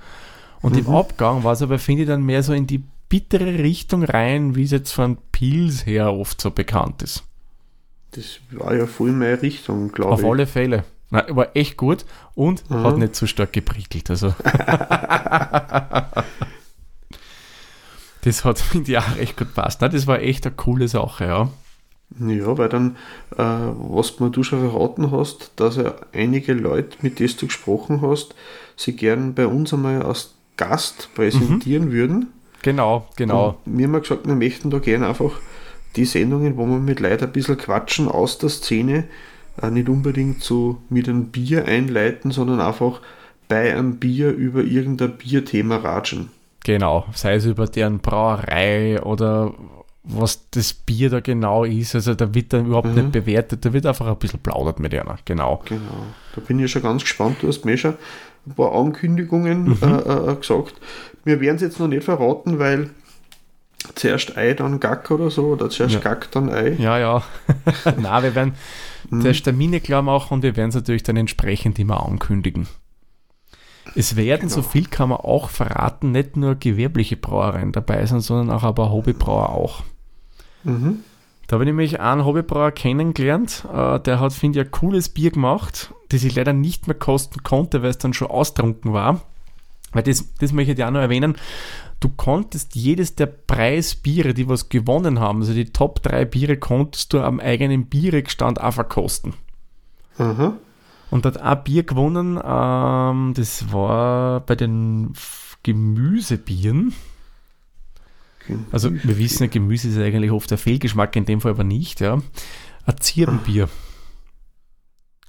Und 0.62 0.76
im 0.78 0.88
Abgang 0.90 1.44
war 1.44 1.54
es 1.54 1.62
aber, 1.62 1.80
finde 1.80 2.04
ich, 2.04 2.08
dann 2.08 2.24
mehr 2.24 2.44
so 2.44 2.54
in 2.54 2.68
die 2.68 2.84
bittere 3.10 3.60
Richtung 3.60 4.04
rein, 4.04 4.56
wie 4.56 4.64
es 4.64 4.72
jetzt 4.72 4.92
von 4.92 5.18
Pils 5.32 5.86
her 5.86 6.12
oft 6.14 6.42
so 6.42 6.52
bekannt 6.52 7.02
ist. 7.04 7.24
Das 8.12 8.40
war 8.52 8.76
ja 8.76 8.86
voll 8.88 9.12
meine 9.12 9.42
Richtung, 9.42 9.86
Auf 9.88 9.94
glaube 9.94 10.22
ich. 10.22 10.28
alle 10.28 10.48
Fälle. 10.48 10.84
Nein, 11.10 11.24
war 11.30 11.56
echt 11.56 11.78
gut 11.78 12.06
und 12.36 12.70
Mhm. 12.70 12.84
hat 12.84 12.98
nicht 12.98 13.16
so 13.16 13.28
stark 13.28 13.54
geprickelt. 13.54 14.10
Also. 14.10 14.34
das 18.24 18.44
hat, 18.44 18.60
finde 18.60 18.92
ich, 18.92 18.98
auch 18.98 19.16
recht 19.18 19.38
gut 19.38 19.54
passt. 19.54 19.82
Nein, 19.82 19.92
das 19.92 20.08
war 20.08 20.20
echt 20.20 20.46
eine 20.46 20.56
coole 20.56 20.88
Sache, 20.88 21.26
ja. 21.26 21.50
Ja, 22.20 22.58
weil 22.58 22.70
dann, 22.70 22.96
äh, 23.38 23.44
was 23.44 24.20
mir 24.20 24.30
du 24.32 24.42
schon 24.44 24.62
verraten 24.70 25.12
hast, 25.12 25.52
dass 25.58 25.76
ja 25.76 25.94
einige 26.14 26.54
Leute, 26.54 26.98
mit 27.02 27.20
denen 27.20 27.34
du 27.38 27.48
gesprochen 27.48 28.02
hast, 28.02 28.34
sie 28.78 28.96
gern 28.96 29.34
bei 29.34 29.46
uns 29.46 29.74
einmal 29.74 30.02
als 30.04 30.34
Gast 30.58 31.10
präsentieren 31.16 31.92
würden. 31.92 32.28
Genau, 32.62 33.08
genau. 33.16 33.60
Und 33.66 33.78
wir 33.78 33.88
haben 33.88 34.02
gesagt, 34.02 34.28
wir 34.28 34.36
möchten 34.36 34.70
da 34.70 34.80
gerne 34.80 35.08
einfach 35.08 35.40
die 35.96 36.06
Sendungen, 36.06 36.58
wo 36.58 36.66
wir 36.66 36.80
mit 36.80 37.00
Leuten 37.00 37.26
ein 37.26 37.32
bisschen 37.32 37.58
quatschen 37.58 38.08
aus 38.08 38.38
der 38.38 38.50
Szene, 38.50 39.06
äh, 39.62 39.70
nicht 39.70 39.90
unbedingt 39.90 40.44
so 40.44 40.78
mit 40.90 41.08
einem 41.08 41.28
Bier 41.28 41.66
einleiten, 41.66 42.32
sondern 42.32 42.60
einfach 42.60 43.02
bei 43.48 43.74
einem 43.74 43.98
Bier 43.98 44.32
über 44.32 44.64
irgendein 44.64 45.18
Bierthema 45.18 45.78
ratschen. 45.78 46.30
Genau. 46.64 47.06
Sei 47.14 47.36
es 47.36 47.46
über 47.46 47.66
deren 47.66 48.00
Brauerei 48.00 49.02
oder 49.02 49.54
was 50.10 50.50
das 50.52 50.74
Bier 50.74 51.10
da 51.10 51.20
genau 51.20 51.64
ist. 51.64 51.94
Also 51.96 52.14
da 52.16 52.34
wird 52.34 52.54
dann 52.54 52.68
überhaupt 52.68 52.96
nicht 52.96 53.12
bewertet, 53.12 53.66
da 53.66 53.74
wird 53.74 53.86
einfach 53.86 54.08
ein 54.08 54.18
bisschen 54.18 54.40
plaudert 54.40 54.80
mit 54.80 54.94
einer. 54.94 55.18
Genau. 55.26 55.62
Genau. 55.66 56.06
Da 56.36 56.42
bin 56.42 56.60
ich 56.60 56.72
schon 56.72 56.82
ganz 56.84 57.02
gespannt. 57.04 57.38
Du 57.42 57.48
hast 57.48 57.66
mir 57.66 57.78
schon 57.78 57.96
ein 58.46 58.54
paar 58.56 58.74
Ankündigungen 58.74 59.78
äh, 59.82 59.86
äh, 60.32 60.36
gesagt. 60.36 60.76
Wir 61.26 61.42
werden 61.42 61.58
es 61.58 61.62
jetzt 61.62 61.80
noch 61.80 61.88
nicht 61.90 62.04
verraten, 62.06 62.58
weil 62.60 62.92
zuerst 63.96 64.38
Ei, 64.38 64.54
dann 64.54 64.80
Gack 64.80 65.12
oder 65.12 65.30
so, 65.30 65.48
oder 65.48 65.70
zuerst 65.70 65.96
Ja. 65.96 66.00
Gack, 66.00 66.32
dann 66.32 66.50
Ei. 66.50 66.76
Ja, 66.80 66.98
ja. 66.98 67.24
Na, 67.98 68.24
wir 68.24 68.34
werden 68.36 68.54
Mhm. 69.10 69.22
zuerst 69.22 69.46
Termine 69.46 69.80
klar 69.80 70.02
machen 70.02 70.34
und 70.36 70.44
wir 70.44 70.56
werden 70.58 70.70
es 70.70 70.76
natürlich 70.76 71.04
dann 71.04 71.16
entsprechend 71.16 71.80
immer 71.80 72.06
ankündigen. 72.06 72.68
Es 73.96 74.18
werden, 74.18 74.50
so 74.50 74.58
Genau. 74.62 74.70
viel 74.70 74.86
kann 74.88 75.10
man 75.10 75.20
auch 75.20 75.50
verraten, 75.50 76.12
nicht 76.12 76.36
nur 76.36 76.56
gewerbliche 76.56 77.16
Brauereien 77.16 77.72
dabei 77.72 78.06
sein, 78.06 78.20
sondern 78.20 78.54
auch 78.56 78.76
paar 78.76 78.92
Hobbybrauer 78.92 79.50
auch. 79.50 79.84
Mhm. 80.68 81.00
Da 81.48 81.54
habe 81.54 81.64
ich 81.64 81.68
nämlich 81.68 82.00
einen 82.02 82.26
Hobbybrauer 82.26 82.72
kennengelernt, 82.72 83.66
äh, 83.74 84.00
der 84.02 84.20
hat, 84.20 84.34
finde 84.34 84.60
ich, 84.60 84.66
ein 84.66 84.72
cooles 84.72 85.10
Bier 85.10 85.32
gemacht, 85.32 85.94
das 86.10 86.24
ich 86.24 86.36
leider 86.36 86.52
nicht 86.52 86.88
mehr 86.88 86.98
kosten 86.98 87.42
konnte, 87.44 87.82
weil 87.82 87.90
es 87.90 87.98
dann 87.98 88.14
schon 88.14 88.28
austrunken 88.28 88.92
war. 88.92 89.22
Weil 89.94 90.04
das, 90.04 90.26
das 90.40 90.52
möchte 90.52 90.72
ich 90.72 90.76
dir 90.76 90.88
auch 90.88 90.92
noch 90.92 91.00
erwähnen. 91.00 91.38
Du 92.02 92.10
konntest 92.10 92.76
jedes 92.76 93.16
der 93.16 93.28
Preisbiere, 93.28 94.34
die 94.34 94.50
was 94.50 94.68
gewonnen 94.68 95.20
haben, 95.20 95.40
also 95.40 95.54
die 95.54 95.72
Top 95.72 96.04
3 96.04 96.26
Biere, 96.26 96.58
konntest 96.58 97.14
du 97.14 97.22
am 97.22 97.40
eigenen 97.40 97.86
Bierestand 97.86 98.62
auch 98.62 98.74
verkosten. 98.74 99.34
Aha. 100.18 100.58
Und 101.10 101.26
hat 101.26 101.38
ein 101.38 101.64
Bier 101.64 101.84
gewonnen, 101.84 102.40
ähm, 102.44 103.34
das 103.36 103.72
war 103.72 104.42
bei 104.42 104.56
den 104.56 105.14
Gemüsebieren. 105.64 106.94
Also 108.72 108.92
wir 108.94 109.18
wissen 109.18 109.44
ja, 109.44 109.50
Gemüse 109.50 109.90
ist 109.90 109.98
eigentlich 109.98 110.32
oft 110.32 110.52
ein 110.52 110.58
Fehlgeschmack, 110.58 111.16
in 111.16 111.26
dem 111.26 111.42
Fall 111.42 111.52
aber 111.52 111.64
nicht, 111.64 112.00
ja. 112.02 112.22
Ein 112.86 112.98
Zirbenbier. 113.00 113.70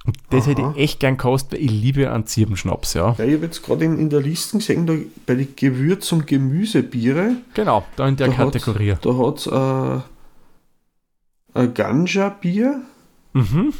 Und 0.05 0.17
das 0.29 0.47
hätte 0.47 0.61
Aha. 0.63 0.73
ich 0.77 0.83
echt 0.83 0.99
gern 1.01 1.17
gekostet, 1.17 1.53
weil 1.53 1.65
ich 1.65 1.71
liebe 1.71 2.09
einen 2.11 2.25
Zirbenschnaps, 2.25 2.93
ja. 2.93 3.15
Ja, 3.17 3.25
ich 3.25 3.33
habe 3.35 3.45
jetzt 3.45 3.61
gerade 3.63 3.83
in, 3.85 3.99
in 3.99 4.09
der 4.09 4.21
Liste 4.21 4.57
gesehen, 4.57 4.87
da, 4.87 4.93
bei 5.25 5.35
den 5.35 5.55
Gewürz- 5.55 6.11
und 6.13 6.25
Gemüsebiere, 6.25 7.35
Genau, 7.53 7.85
da 7.97 8.07
in 8.07 8.15
der 8.15 8.27
da 8.29 8.37
hat's- 8.37 8.53
Kategorie. 8.53 8.95
da 9.01 9.17
hat 9.17 9.37
es 9.39 9.47
äh, 9.47 10.01
ein 11.59 11.73
Ganja-Bier, 11.73 12.81
Mhm. 13.33 13.73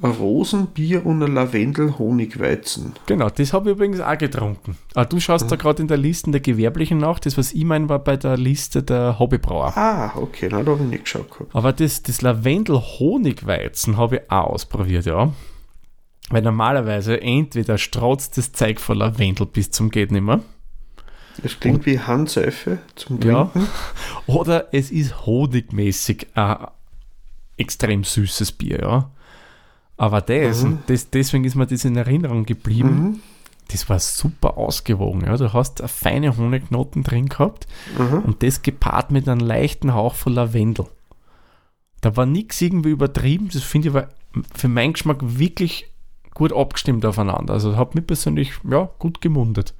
Ein 0.00 0.10
Rosenbier 0.10 1.06
und 1.06 1.22
ein 1.22 1.34
Lavendel-Honigweizen. 1.34 2.94
Genau, 3.06 3.30
das 3.30 3.52
habe 3.52 3.70
ich 3.70 3.76
übrigens 3.76 4.00
auch 4.00 4.18
getrunken. 4.18 4.76
Ah, 4.94 5.04
du 5.04 5.20
schaust 5.20 5.44
mhm. 5.44 5.50
da 5.50 5.56
gerade 5.56 5.82
in 5.82 5.88
der 5.88 5.96
Liste 5.96 6.30
der 6.30 6.40
Gewerblichen 6.40 6.98
nach. 6.98 7.20
Das, 7.20 7.38
was 7.38 7.52
ich 7.52 7.64
meine, 7.64 7.88
war 7.88 8.00
bei 8.00 8.16
der 8.16 8.36
Liste 8.36 8.82
der 8.82 9.18
Hobbybrauer. 9.18 9.76
Ah, 9.76 10.12
okay, 10.16 10.48
na, 10.50 10.62
da 10.62 10.72
habe 10.72 10.82
ich 10.82 10.90
nicht 10.90 11.04
geschaut. 11.04 11.30
Gehabt. 11.30 11.54
Aber 11.54 11.72
das, 11.72 12.02
das 12.02 12.20
Lavendel-Honigweizen 12.20 13.96
habe 13.96 14.16
ich 14.16 14.30
auch 14.30 14.50
ausprobiert, 14.50 15.06
ja. 15.06 15.32
Weil 16.30 16.42
normalerweise 16.42 17.20
entweder 17.20 17.78
strotzt 17.78 18.38
das 18.38 18.52
Zeug 18.52 18.80
von 18.80 18.98
Lavendel 18.98 19.46
bis 19.46 19.70
zum 19.70 19.90
geht 19.90 20.10
nimmer. 20.10 20.40
Es 21.42 21.60
klingt 21.60 21.78
Und, 21.78 21.86
wie 21.86 22.00
Handseife 22.00 22.78
zum 22.94 23.20
Trinken. 23.20 23.60
Ja. 23.60 23.68
Oder 24.26 24.68
es 24.72 24.90
ist 24.90 25.26
honigmäßig 25.26 26.28
ein 26.34 26.66
extrem 27.56 28.04
süßes 28.04 28.52
Bier, 28.52 28.80
ja. 28.80 29.10
Aber 30.02 30.20
das, 30.20 30.64
mhm. 30.64 30.80
das, 30.88 31.10
deswegen 31.10 31.44
ist 31.44 31.54
mir 31.54 31.64
das 31.64 31.84
in 31.84 31.96
Erinnerung 31.96 32.44
geblieben. 32.44 32.88
Mhm. 32.88 33.20
Das 33.68 33.88
war 33.88 34.00
super 34.00 34.58
ausgewogen. 34.58 35.24
Ja. 35.24 35.36
Du 35.36 35.52
hast 35.52 35.80
eine 35.80 35.86
feine 35.86 36.36
Honignoten 36.36 37.04
drin 37.04 37.28
gehabt 37.28 37.68
mhm. 37.96 38.18
und 38.22 38.42
das 38.42 38.62
gepaart 38.62 39.12
mit 39.12 39.28
einem 39.28 39.46
leichten 39.46 39.94
Hauch 39.94 40.16
von 40.16 40.34
Lavendel. 40.34 40.86
Da 42.00 42.16
war 42.16 42.26
nichts 42.26 42.60
irgendwie 42.60 42.90
übertrieben. 42.90 43.48
Das 43.52 43.62
finde 43.62 43.88
ich 43.88 43.94
aber 43.94 44.08
für 44.52 44.66
meinen 44.66 44.94
Geschmack 44.94 45.18
wirklich 45.22 45.86
gut 46.34 46.52
abgestimmt 46.52 47.06
aufeinander. 47.06 47.54
Also 47.54 47.76
hat 47.76 47.94
mich 47.94 48.04
persönlich 48.04 48.54
ja, 48.68 48.90
gut 48.98 49.20
gemundet. 49.20 49.72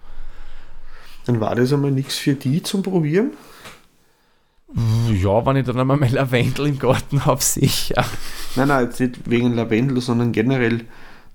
Dann 1.27 1.41
war 1.41 1.57
das 1.57 1.73
einmal 1.73 1.91
nichts 1.91 2.17
für 2.17 2.35
die 2.35 2.63
zum 2.63 2.85
Probieren? 2.85 3.33
Ja, 4.75 5.45
wenn 5.45 5.57
ich 5.57 5.67
dann 5.67 5.79
einmal 5.79 5.99
mein 5.99 6.13
Lavendel 6.13 6.67
im 6.67 6.79
Garten 6.79 7.27
habe, 7.27 7.43
sicher. 7.43 8.05
Nein, 8.57 8.69
nein, 8.69 8.85
jetzt 8.87 9.01
nicht 9.01 9.29
wegen 9.29 9.55
Lavendel, 9.55 10.01
sondern 10.01 10.33
generell, 10.33 10.85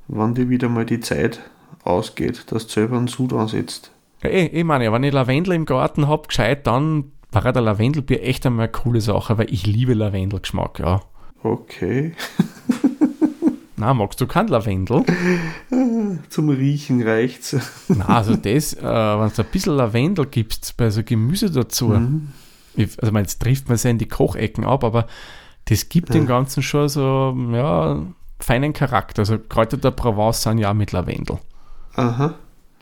wann 0.08 0.34
dir 0.34 0.50
wieder 0.50 0.70
mal 0.70 0.86
die 0.86 1.00
Zeit 1.00 1.40
ausgeht, 1.84 2.52
dass 2.52 2.66
du 2.68 2.74
selber 2.74 2.98
einen 2.98 3.08
Sud 3.08 3.34
ansetzt. 3.34 3.92
Ja, 4.24 4.30
ich, 4.30 4.54
eh, 4.54 4.60
ich 4.60 4.64
meine, 4.64 4.92
wenn 4.92 5.04
ich 5.04 5.14
Lavendel 5.14 5.54
im 5.54 5.66
Garten 5.66 6.08
habe, 6.08 6.28
gescheit, 6.28 6.66
dann 6.66 7.12
war 7.32 7.52
der 7.52 7.62
Lavendelbier 7.62 8.24
echt 8.24 8.46
einmal 8.46 8.66
eine 8.66 8.72
coole 8.72 9.02
Sache, 9.02 9.38
weil 9.38 9.54
ich 9.54 9.68
liebe 9.68 9.94
Lavendelgeschmack, 9.94 10.80
ja. 10.80 11.02
Okay. 11.44 12.14
Na, 13.76 13.94
magst 13.94 14.20
du 14.20 14.26
kein 14.26 14.48
Lavendel? 14.48 15.04
Zum 16.30 16.50
Riechen 16.50 17.04
reicht's. 17.04 17.56
Na, 17.90 18.06
also 18.08 18.36
das, 18.36 18.74
äh, 18.74 18.82
wenn 18.82 19.32
du 19.32 19.42
ein 19.44 19.52
bisschen 19.52 19.76
Lavendel 19.76 20.26
gibst 20.26 20.76
bei 20.78 20.90
so 20.90 21.04
Gemüse 21.04 21.52
dazu, 21.52 21.90
mhm 21.90 22.30
also 22.78 23.12
man, 23.12 23.24
jetzt 23.24 23.42
trifft 23.42 23.68
man 23.68 23.76
es 23.76 23.84
ja 23.84 23.90
in 23.90 23.98
die 23.98 24.08
Kochecken 24.08 24.64
ab, 24.64 24.84
aber 24.84 25.08
das 25.66 25.90
gibt 25.90 26.10
ja. 26.10 26.14
dem 26.14 26.28
Ganzen 26.28 26.64
schon 26.64 26.88
so, 26.90 27.36
ja, 27.52 28.06
feinen 28.40 28.74
Charakter. 28.74 29.22
Also 29.22 29.38
Kräuter 29.38 29.78
der 29.78 29.92
Provence 29.92 30.44
sind 30.44 30.60
ja 30.60 30.74
mit 30.74 30.92
Lavendel. 30.92 31.40
Aha. 31.96 32.36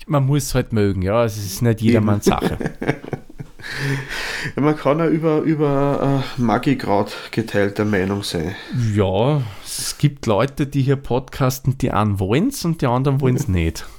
Man 0.08 0.26
muss 0.26 0.44
es 0.44 0.56
halt 0.56 0.72
mögen, 0.74 1.02
ja, 1.02 1.24
es 1.24 1.38
ist 1.38 1.62
nicht 1.62 1.82
jedermanns 1.82 2.26
Sache. 2.26 2.58
man 4.56 4.78
kann 4.78 5.00
ja 5.00 5.08
über, 5.08 5.40
über 5.40 6.24
äh, 6.38 6.42
Magikraut 6.42 7.16
geteilter 7.32 7.86
Meinung 7.86 8.22
sein. 8.22 8.56
Ja, 8.94 9.42
es 9.64 9.98
gibt 9.98 10.28
Leute, 10.28 10.68
die 10.68 10.84
hier 10.84 10.98
podcasten, 10.98 11.78
die 11.80 11.92
einen 11.92 12.20
wollen 12.20 12.50
es 12.50 12.64
und 12.66 12.82
die 12.82 12.88
anderen 12.88 13.22
wollen 13.22 13.36
es 13.36 13.48
nicht. 13.48 13.86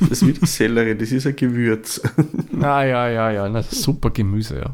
Das 0.00 0.10
ist 0.10 0.26
wie 0.26 0.32
die 0.32 0.46
Sellerie, 0.46 0.94
das 0.94 1.12
ist 1.12 1.26
ein 1.26 1.36
Gewürz. 1.36 2.00
Na 2.50 2.84
ja, 2.86 3.08
ja, 3.08 3.30
ja, 3.30 3.48
na, 3.48 3.62
super 3.62 4.10
Gemüse, 4.10 4.58
ja. 4.58 4.70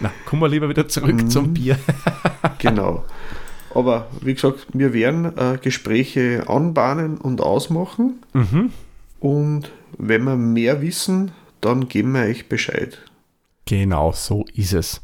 Na, 0.00 0.12
kommen 0.26 0.42
wir 0.42 0.48
lieber 0.48 0.68
wieder 0.68 0.88
zurück 0.88 1.22
mm, 1.22 1.28
zum 1.28 1.54
Bier. 1.54 1.78
genau. 2.58 3.04
Aber 3.74 4.08
wie 4.20 4.34
gesagt, 4.34 4.66
wir 4.72 4.92
werden 4.92 5.36
äh, 5.36 5.58
Gespräche 5.60 6.44
anbahnen 6.48 7.18
und 7.18 7.40
ausmachen. 7.40 8.22
Mhm. 8.32 8.72
Und 9.20 9.70
wenn 9.98 10.24
wir 10.24 10.36
mehr 10.36 10.82
wissen, 10.82 11.32
dann 11.60 11.88
geben 11.88 12.12
wir 12.12 12.22
euch 12.22 12.48
Bescheid. 12.48 12.98
Genau, 13.64 14.12
so 14.12 14.44
ist 14.54 14.72
es. 14.72 15.00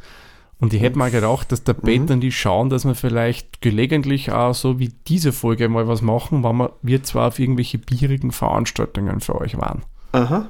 Und 0.62 0.72
ich 0.72 0.80
hätte 0.80 0.96
mal 0.96 1.10
gedacht, 1.10 1.50
dass 1.50 1.64
der 1.64 1.72
Peter 1.72 2.04
mhm. 2.04 2.10
und 2.10 2.20
die 2.20 2.30
schauen, 2.30 2.70
dass 2.70 2.84
wir 2.84 2.94
vielleicht 2.94 3.60
gelegentlich 3.62 4.30
auch 4.30 4.54
so 4.54 4.78
wie 4.78 4.92
diese 5.08 5.32
Folge 5.32 5.68
mal 5.68 5.88
was 5.88 6.02
machen, 6.02 6.44
weil 6.44 6.52
wir, 6.52 6.72
wir 6.82 7.02
zwar 7.02 7.26
auf 7.26 7.40
irgendwelche 7.40 7.78
bierigen 7.78 8.30
Veranstaltungen 8.30 9.18
für 9.18 9.40
euch 9.40 9.58
waren. 9.58 9.82
Aha. 10.12 10.48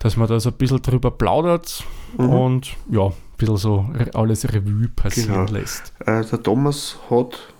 Dass 0.00 0.18
man 0.18 0.28
da 0.28 0.38
so 0.38 0.50
ein 0.50 0.56
bisschen 0.56 0.82
drüber 0.82 1.10
plaudert 1.10 1.82
mhm. 2.18 2.28
und 2.28 2.76
ja, 2.90 3.06
ein 3.06 3.12
bisschen 3.38 3.56
so 3.56 3.86
alles 4.12 4.52
Revue 4.52 4.88
passieren 4.94 5.46
genau. 5.46 5.58
lässt. 5.58 5.94
Äh, 6.00 6.22
der 6.22 6.42
Thomas 6.42 6.98
hat 7.08 7.54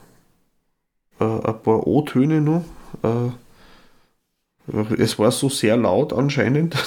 äh, 1.20 1.24
ein 1.24 1.62
paar 1.62 1.86
O-Töne 1.86 2.42
noch. 2.42 2.64
Äh, 3.02 3.30
es 4.96 5.18
war 5.18 5.30
so 5.30 5.48
sehr 5.48 5.76
laut 5.76 6.12
anscheinend. 6.12 6.76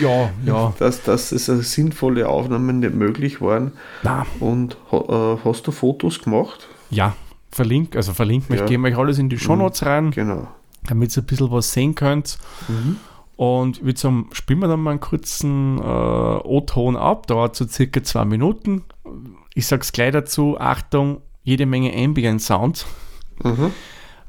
Ja, 0.00 0.30
ja. 0.44 0.74
Dass, 0.78 1.02
dass 1.02 1.32
es 1.32 1.46
sinnvolle 1.72 2.28
Aufnahmen 2.28 2.80
nicht 2.80 2.94
möglich 2.94 3.40
waren. 3.40 3.72
Na. 4.02 4.26
Und 4.40 4.76
äh, 4.90 5.36
hast 5.44 5.66
du 5.66 5.70
Fotos 5.70 6.20
gemacht? 6.20 6.68
Ja, 6.90 7.14
verlinkt, 7.50 7.96
also 7.96 8.12
verlinkt, 8.12 8.50
ja. 8.50 8.56
ich 8.56 8.66
gebe 8.66 8.86
euch 8.88 8.96
alles 8.96 9.18
in 9.18 9.28
die 9.28 9.38
Shownotes 9.38 9.82
mhm. 9.82 9.86
rein. 9.86 10.10
Genau. 10.10 10.48
Damit 10.86 11.16
ihr 11.16 11.22
ein 11.22 11.26
bisschen 11.26 11.50
was 11.50 11.72
sehen 11.72 11.94
könnt. 11.94 12.38
Mhm. 12.66 12.96
Und 13.36 13.84
wir 13.84 13.94
zum, 13.94 14.30
spielen 14.32 14.58
wir 14.58 14.68
dann 14.68 14.80
mal 14.80 14.90
einen 14.90 15.00
kurzen 15.00 15.78
äh, 15.78 15.82
O-Ton 15.82 16.96
ab, 16.96 17.28
dauert 17.28 17.54
so 17.54 17.66
circa 17.66 18.02
zwei 18.02 18.24
Minuten. 18.24 18.82
Ich 19.54 19.66
sage 19.66 19.82
es 19.82 19.92
gleich 19.92 20.12
dazu, 20.12 20.58
Achtung, 20.58 21.22
jede 21.44 21.66
Menge 21.66 21.94
Ambient 21.96 22.42
Sound. 22.42 22.84
Mhm. 23.42 23.72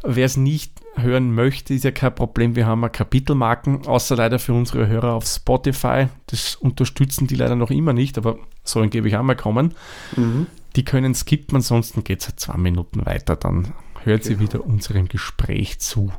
Wer 0.04 0.26
es 0.26 0.38
nicht 0.38 0.79
hören 1.02 1.34
möchte, 1.34 1.74
ist 1.74 1.84
ja 1.84 1.92
kein 1.92 2.14
Problem. 2.14 2.56
Wir 2.56 2.66
haben 2.66 2.82
ja 2.82 2.90
Kapitelmarken, 2.90 3.86
außer 3.88 4.16
leider 4.16 4.40
für 4.40 4.54
unsere 4.54 4.88
Hörer 4.88 5.14
auf 5.14 5.26
Spotify. 5.26 6.08
Das 6.28 6.56
unterstützen 6.56 7.28
die 7.28 7.36
leider 7.36 7.56
noch 7.56 7.72
immer 7.72 7.94
nicht, 7.94 8.18
aber 8.18 8.38
sollen 8.64 8.90
gebe 8.90 9.08
ich 9.08 9.16
auch 9.16 9.24
mal 9.24 9.36
kommen. 9.36 9.74
Mhm. 10.16 10.48
Die 10.76 10.86
können 10.86 11.16
skippen, 11.16 11.58
ansonsten 11.58 12.04
geht 12.04 12.22
es 12.22 12.28
halt 12.28 12.40
zwei 12.40 12.58
Minuten 12.58 13.06
weiter. 13.06 13.36
Dann 13.36 13.74
hört 14.04 14.24
genau. 14.24 14.38
sie 14.38 14.40
wieder 14.40 14.66
unserem 14.66 15.08
Gespräch 15.08 15.80
zu. 15.80 16.12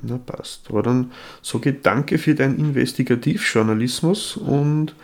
Na 0.00 0.18
passt. 0.18 0.68
Aber 0.70 0.82
dann 0.82 1.12
sage 1.42 1.70
ich 1.70 1.82
danke 1.82 2.18
für 2.18 2.34
deinen 2.34 2.58
Investigativjournalismus 2.58 4.36
und 4.36 4.94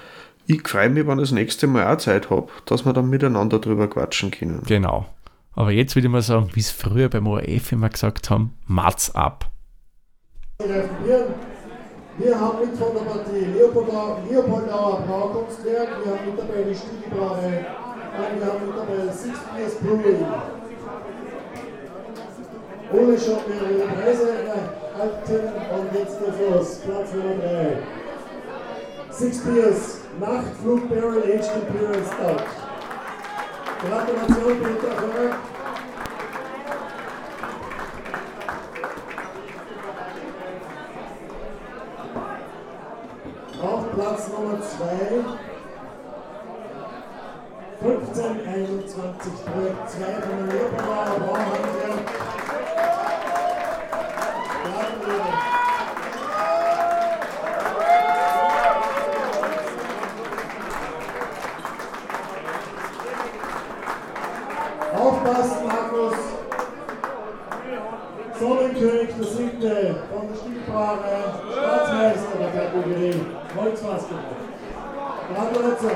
ich 0.46 0.66
freue 0.66 0.88
mich, 0.88 1.06
wenn 1.06 1.18
ich 1.18 1.24
das 1.24 1.32
nächste 1.32 1.66
Mal 1.66 1.94
auch 1.94 1.98
Zeit 1.98 2.30
habe, 2.30 2.48
dass 2.64 2.86
wir 2.86 2.94
dann 2.94 3.10
miteinander 3.10 3.58
drüber 3.58 3.86
quatschen 3.86 4.30
können. 4.30 4.62
Genau. 4.66 5.06
Aber 5.58 5.72
jetzt 5.72 5.96
würde 5.96 6.06
ich 6.06 6.12
mal 6.12 6.22
sagen, 6.22 6.50
wie 6.52 6.60
es 6.60 6.70
früher 6.70 7.08
beim 7.08 7.26
ORF 7.26 7.72
immer 7.72 7.88
gesagt 7.88 8.30
haben, 8.30 8.54
Mats 8.68 9.12
ab. 9.12 9.50
Wir 10.60 12.38
haben 12.40 12.60
mit 12.60 12.78
von 12.78 12.94
der 12.94 13.00
Partie 13.00 13.44
Leopoldauer, 13.44 14.18
Leopoldauer 14.30 15.00
Braukunstwerk, 15.00 15.88
wir 16.04 16.12
haben 16.12 16.26
mit 16.26 16.38
dabei 16.38 16.62
die 16.62 16.76
Stiegelbrauerei 16.76 17.66
und 18.14 18.38
wir 18.38 18.46
haben 18.46 18.66
mit 18.66 18.76
dabei 18.76 19.12
Six 19.12 19.36
Years 19.58 19.74
Brewing. 19.80 20.26
Ohne 22.92 23.18
schon 23.18 23.38
mehrere 23.48 23.88
Preise 23.94 24.28
erhalten 24.30 25.42
und 25.74 25.92
jetzt 25.92 26.20
geht's 26.20 26.38
los. 26.50 26.80
Platz 26.86 27.12
Nummer 27.14 27.34
3. 27.34 27.78
Six 29.10 29.38
Beers, 29.38 29.98
Nachtflug 30.20 30.88
Barrel 30.88 31.24
Aged 31.24 31.50
Imperial 31.56 32.04
Stout. 32.04 32.67
Gratulation, 33.80 34.58
Peter 34.60 34.92
Verrückt. 34.92 35.36
Auf 43.62 43.92
Platz 43.94 44.28
Nummer 44.28 44.60
2 44.60 45.38
1521 47.80 49.32
Projekt 49.46 49.90
2 49.90 49.98
von 50.22 50.48
der 50.48 50.56
Leopoldauer 50.56 51.20
Bauhandwerk. 51.20 52.37
Stiefbrauerei 70.48 71.24
Staatsmeister 71.52 72.38
der 72.38 72.50
Kategorie 72.50 73.20
Holzfassung. 73.54 74.18
Gratulation. 75.34 75.90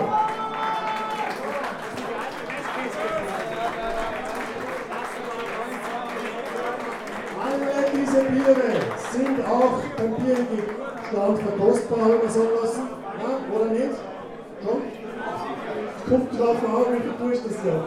Alle 7.42 7.84
diese 7.94 8.24
Biere 8.24 8.72
sind 9.10 9.46
auch 9.46 9.78
beim 9.96 10.14
Bierstand 10.16 11.38
verkostbar, 11.38 12.00
haben 12.00 12.20
wir 12.20 12.28
sagen 12.28 12.48
lassen. 12.62 12.88
Ja, 13.22 13.56
oder 13.56 13.70
nicht? 13.70 13.96
Schon? 14.62 14.82
Guckt 16.08 16.38
drauf 16.38 16.56
an, 16.56 16.94
wie 16.94 17.00
viel 17.00 17.14
durch 17.18 17.42
das 17.42 17.64
Jahr. 17.64 17.84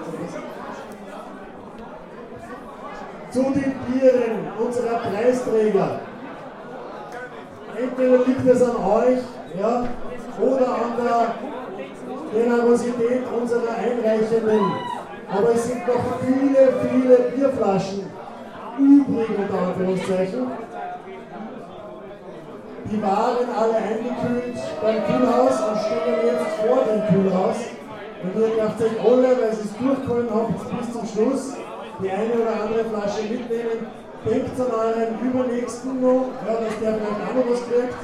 zu 3.32 3.42
den 3.52 3.74
Bieren 3.86 4.48
unserer 4.58 5.00
Preisträger. 5.00 6.00
Entweder 8.06 8.26
liegt 8.28 8.48
es 8.48 8.62
an 8.62 8.76
euch 8.76 9.20
ja, 9.60 9.84
oder 10.40 10.68
an 10.68 10.94
der 10.96 11.36
Generosität 12.32 13.24
unserer 13.36 13.76
Einreichenden. 13.76 14.62
Aber 15.28 15.56
es 15.56 15.68
sind 15.68 15.88
noch 15.88 16.20
viele, 16.22 16.74
viele 16.84 17.16
Bierflaschen 17.36 18.06
übrig, 18.78 19.30
unter 19.36 19.68
Anführungszeichen. 19.68 20.48
Die 22.92 23.02
waren 23.02 23.50
alle 23.58 23.76
eingekühlt 23.76 24.58
beim 24.82 25.04
Kühlhaus 25.06 25.62
und 25.68 25.78
stehen 25.80 26.28
jetzt 26.28 26.52
vor 26.62 26.84
dem 26.86 27.08
Kühlhaus. 27.08 27.56
Und 28.22 28.40
ihr 28.40 28.48
dürft 28.50 28.82
euch 28.84 29.04
alle, 29.04 29.42
weil 29.42 29.54
sie 29.54 29.68
es 29.68 29.78
durchgeholt 29.78 30.30
habt, 30.32 30.80
bis 30.80 30.94
zum 30.94 31.06
Schluss 31.08 31.54
die 32.04 32.12
eine 32.12 32.34
oder 32.34 32.62
andere 32.62 32.86
Flasche 32.86 33.24
mitnehmen. 33.24 34.05
Denkt 34.26 34.60
an 34.60 34.72
euren 34.72 35.20
übernächsten 35.22 36.02
noch, 36.02 36.30
ja, 36.48 36.54
dass 36.54 36.80
der 36.80 36.96
vielleicht 36.96 37.22
auch 37.30 37.36
noch 37.36 37.52
was 37.52 37.62
kriegt. 37.68 37.96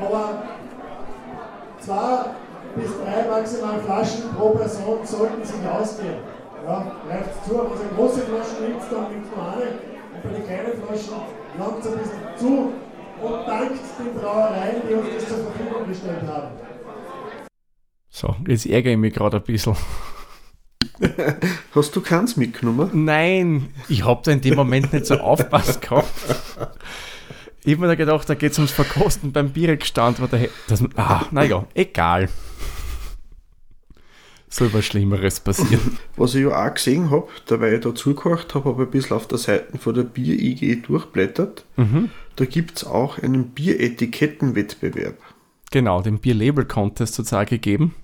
Aber 0.00 0.42
zwei 1.78 2.30
bis 2.74 2.90
drei 2.98 3.28
maximal 3.28 3.80
Flaschen 3.80 4.34
pro 4.36 4.50
Person 4.50 4.98
sollten 5.04 5.44
sich 5.44 5.68
ausgehen. 5.68 6.18
Ja, 6.66 6.92
greift 7.08 7.44
zu, 7.44 7.54
wenn 7.54 7.72
es 7.72 7.80
eine 7.80 7.90
große 7.96 8.20
Flasche 8.22 8.62
nimmt, 8.62 8.82
dann 8.90 9.12
nimmt 9.12 9.36
man 9.36 9.54
eine. 9.54 9.66
Und 10.12 10.22
bei 10.22 10.28
den 10.30 10.44
kleinen 10.44 10.82
Flaschen 10.82 11.14
langt 11.58 11.80
es 11.80 11.86
ein 11.86 11.98
bisschen 11.98 12.20
zu 12.36 12.72
und 13.22 13.46
dankt 13.46 13.80
den 13.98 14.14
Brauereien, 14.20 14.82
die 14.88 14.94
uns 14.94 15.06
das 15.14 15.28
zur 15.28 15.38
Verfügung 15.38 15.86
gestellt 15.86 16.22
haben. 16.26 16.48
So, 18.08 18.34
jetzt 18.46 18.66
ärgere 18.66 18.92
ich 18.92 18.98
mich 18.98 19.14
gerade 19.14 19.36
ein 19.36 19.42
bisschen. 19.44 19.76
Hast 21.74 21.94
du 21.96 22.00
keins 22.00 22.36
mitgenommen? 22.36 22.90
Nein, 23.04 23.68
ich 23.88 24.04
habe 24.04 24.20
da 24.24 24.32
in 24.32 24.40
dem 24.40 24.54
Moment 24.54 24.92
nicht 24.92 25.06
so 25.06 25.14
aufpasst 25.14 25.80
gehabt. 25.80 26.08
Ich 27.64 27.72
habe 27.74 27.82
mir 27.82 27.88
da 27.88 27.94
gedacht, 27.94 28.28
da 28.28 28.34
geht 28.34 28.52
es 28.52 28.58
ums 28.58 28.72
Verkosten 28.72 29.32
beim 29.32 29.52
das, 30.68 30.82
ah, 30.96 31.26
naja, 31.30 31.66
egal. 31.74 32.28
Soll 34.52 34.72
was 34.74 34.84
Schlimmeres 34.84 35.38
passieren. 35.40 35.98
Was 36.16 36.34
ich 36.34 36.42
ja 36.42 36.66
auch 36.66 36.74
gesehen 36.74 37.10
habe, 37.10 37.28
da 37.46 37.60
weil 37.60 37.74
ich 37.74 37.80
da 37.82 37.94
zugehört 37.94 38.52
habe, 38.54 38.70
habe 38.70 38.82
ich 38.82 38.88
ein 38.88 38.90
bisschen 38.90 39.16
auf 39.16 39.28
der 39.28 39.38
Seite 39.38 39.78
von 39.78 39.94
der 39.94 40.02
Bier-IG 40.02 40.82
durchblättert. 40.82 41.64
Mhm. 41.76 42.10
Da 42.34 42.44
gibt 42.46 42.78
es 42.78 42.84
auch 42.84 43.18
einen 43.18 43.50
Bieretikettenwettbewerb. 43.50 45.18
Genau, 45.70 46.02
den 46.02 46.18
Bier-Label-Contest 46.18 47.14
sozusagen 47.14 47.48
gegeben. 47.50 47.94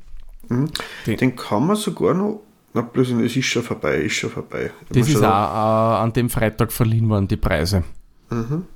Mhm. 0.49 0.71
Den- 1.07 1.17
Den, 1.17 1.37
kann 1.37 1.67
man 1.67 1.75
sogar 1.77 2.15
noch. 2.15 2.43
Na, 2.77 2.83
bloß 2.83 3.13
es 3.13 3.35
ist 3.35 3.47
schon 3.47 3.63
vorbei, 3.63 4.03
ist 4.03 4.17
schon 4.17 4.29
vorbei. 4.29 4.71
Das 4.91 5.09
Man 5.09 5.17
ist 5.17 5.23
auch 5.23 5.23
äh, 5.23 6.03
an 6.03 6.13
dem 6.13 6.29
Freitag 6.29 6.71
verliehen 6.71 7.09
worden, 7.09 7.27
die 7.27 7.39
Preise. 7.39 7.85
Mhm. 8.29 8.67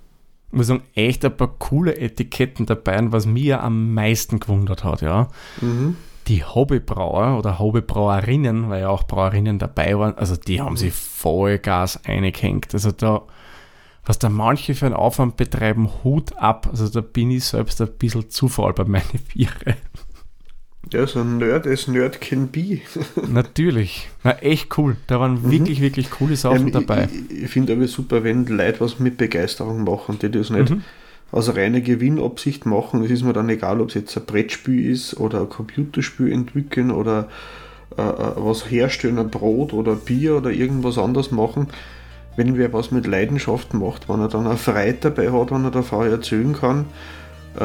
Ich 0.50 0.56
muss 0.56 0.68
sagen, 0.68 0.84
echt 0.94 1.22
ein 1.22 1.36
paar 1.36 1.54
coole 1.58 1.98
Etiketten 1.98 2.64
dabei, 2.64 2.98
und 2.98 3.12
was 3.12 3.26
mir 3.26 3.62
am 3.62 3.92
meisten 3.92 4.40
gewundert 4.40 4.84
hat, 4.84 5.02
ja. 5.02 5.28
Mhm. 5.60 5.96
Die 6.28 6.42
Hobbybrauer 6.42 7.36
oder 7.36 7.58
Hobbybrauerinnen, 7.58 8.70
weil 8.70 8.80
ja 8.80 8.88
auch 8.88 9.02
Brauerinnen 9.02 9.58
dabei 9.58 9.98
waren, 9.98 10.16
also 10.16 10.34
die 10.34 10.62
haben 10.62 10.78
sich 10.78 10.94
Vollgas 10.94 12.02
eingehängt. 12.06 12.72
Also 12.72 12.92
da, 12.92 13.20
was 14.06 14.18
da 14.18 14.30
manche 14.30 14.74
für 14.74 14.86
einen 14.86 14.94
Aufwand 14.94 15.36
betreiben, 15.36 15.90
Hut 16.04 16.34
ab. 16.38 16.68
Also 16.70 16.88
da 16.88 17.02
bin 17.02 17.30
ich 17.32 17.44
selbst 17.44 17.82
ein 17.82 17.92
bisschen 17.98 18.30
zu 18.30 18.48
faul 18.48 18.72
bei 18.72 18.84
meinen 18.84 19.20
Biere. 19.34 19.76
Ja, 20.93 21.07
so 21.07 21.21
ein 21.21 21.38
Nerd 21.38 21.66
as 21.66 21.87
Nerd 21.88 22.21
can 22.21 22.49
be. 22.49 22.79
Natürlich. 23.29 24.09
Na, 24.25 24.33
echt 24.38 24.77
cool. 24.79 24.97
Da 25.07 25.21
waren 25.21 25.51
wirklich, 25.51 25.81
wirklich 25.81 26.11
coole 26.11 26.37
Sachen 26.37 26.69
Ähm, 26.69 26.73
dabei. 26.73 27.09
Ich, 27.29 27.43
ich 27.45 27.51
finde 27.51 27.75
aber 27.75 27.87
super, 27.87 28.25
wenn 28.25 28.47
Leute 28.47 28.81
was 28.81 28.99
mit 28.99 29.16
Begeisterung 29.19 29.85
machen, 29.85 30.19
die 30.21 30.31
das 30.31 30.51
nicht 30.51 30.71
Mhm. 30.71 30.83
aus 31.33 31.55
reiner 31.55 31.81
Gewinnabsicht 31.81 32.66
machen. 32.66 33.05
Es 33.05 33.11
ist 33.11 33.23
mir 33.23 33.33
dann 33.35 33.49
egal, 33.51 33.81
ob 33.81 33.88
es 33.90 33.95
jetzt 33.95 34.16
ein 34.16 34.25
Brettspiel 34.25 34.90
ist 34.90 35.16
oder 35.21 35.43
ein 35.43 35.49
Computerspiel 35.49 36.33
entwickeln 36.33 36.90
oder 36.90 37.29
äh, 37.97 38.03
äh, 38.03 38.33
was 38.37 38.69
herstellen, 38.71 39.19
ein 39.19 39.31
Brot 39.31 39.73
oder 39.73 39.95
Bier 39.95 40.37
oder 40.37 40.51
irgendwas 40.51 40.97
anderes 40.99 41.31
machen. 41.31 41.69
Wenn 42.37 42.57
wer 42.57 42.73
was 42.73 42.90
mit 42.90 43.07
Leidenschaft 43.07 43.75
macht, 43.75 44.09
wenn 44.09 44.21
er 44.21 44.29
dann 44.29 44.47
eine 44.47 44.57
Freude 44.57 44.97
dabei 45.03 45.31
hat, 45.31 45.51
wenn 45.51 45.64
er 45.64 45.71
davon 45.73 46.09
erzählen 46.11 46.55
kann, 46.55 46.87
äh, 47.57 47.64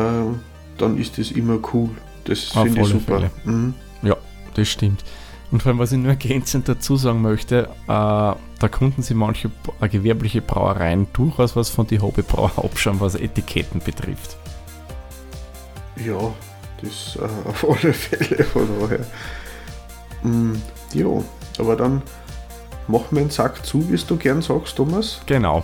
dann 0.78 0.97
ist 0.97 1.17
das 1.17 1.32
immer 1.32 1.60
cool. 1.73 1.89
Das 2.25 2.55
Auf 2.55 2.63
finde 2.63 2.81
ich 2.81 2.85
alle 2.85 2.99
super. 2.99 3.15
Fälle. 3.15 3.31
Mhm. 3.45 3.73
Ja, 4.03 4.17
das 4.53 4.67
stimmt. 4.67 5.03
Und 5.51 5.61
vor 5.61 5.71
allem, 5.71 5.79
was 5.79 5.91
ich 5.91 5.99
nur 5.99 6.09
ergänzend 6.09 6.67
dazu 6.67 6.97
sagen 6.97 7.21
möchte, 7.21 7.69
äh, 7.83 7.88
da 7.88 8.67
konnten 8.71 9.01
sie 9.03 9.13
manche 9.13 9.51
äh, 9.79 9.88
gewerbliche 9.88 10.41
Brauereien 10.41 11.07
durchaus 11.13 11.55
was 11.55 11.69
von 11.69 11.88
die 11.88 11.99
Hobbybrauer 11.99 12.51
abschauen, 12.57 12.99
was 12.99 13.15
Etiketten 13.15 13.79
betrifft. 13.79 14.38
Ja, 16.03 16.33
das 16.81 17.17
äh, 17.17 17.47
auf 17.49 17.69
alle 17.69 17.93
Fälle 17.93 18.43
von 18.43 18.67
daher. 18.81 19.05
Mm, 20.23 20.55
ja, 20.93 21.23
aber 21.59 21.75
dann 21.75 22.01
machen 22.88 23.07
wir 23.11 23.21
den 23.21 23.29
Sack 23.29 23.65
zu, 23.65 23.89
wie 23.89 23.97
du 23.97 24.17
gern 24.17 24.41
sagst, 24.41 24.75
Thomas. 24.75 25.21
Genau. 25.25 25.63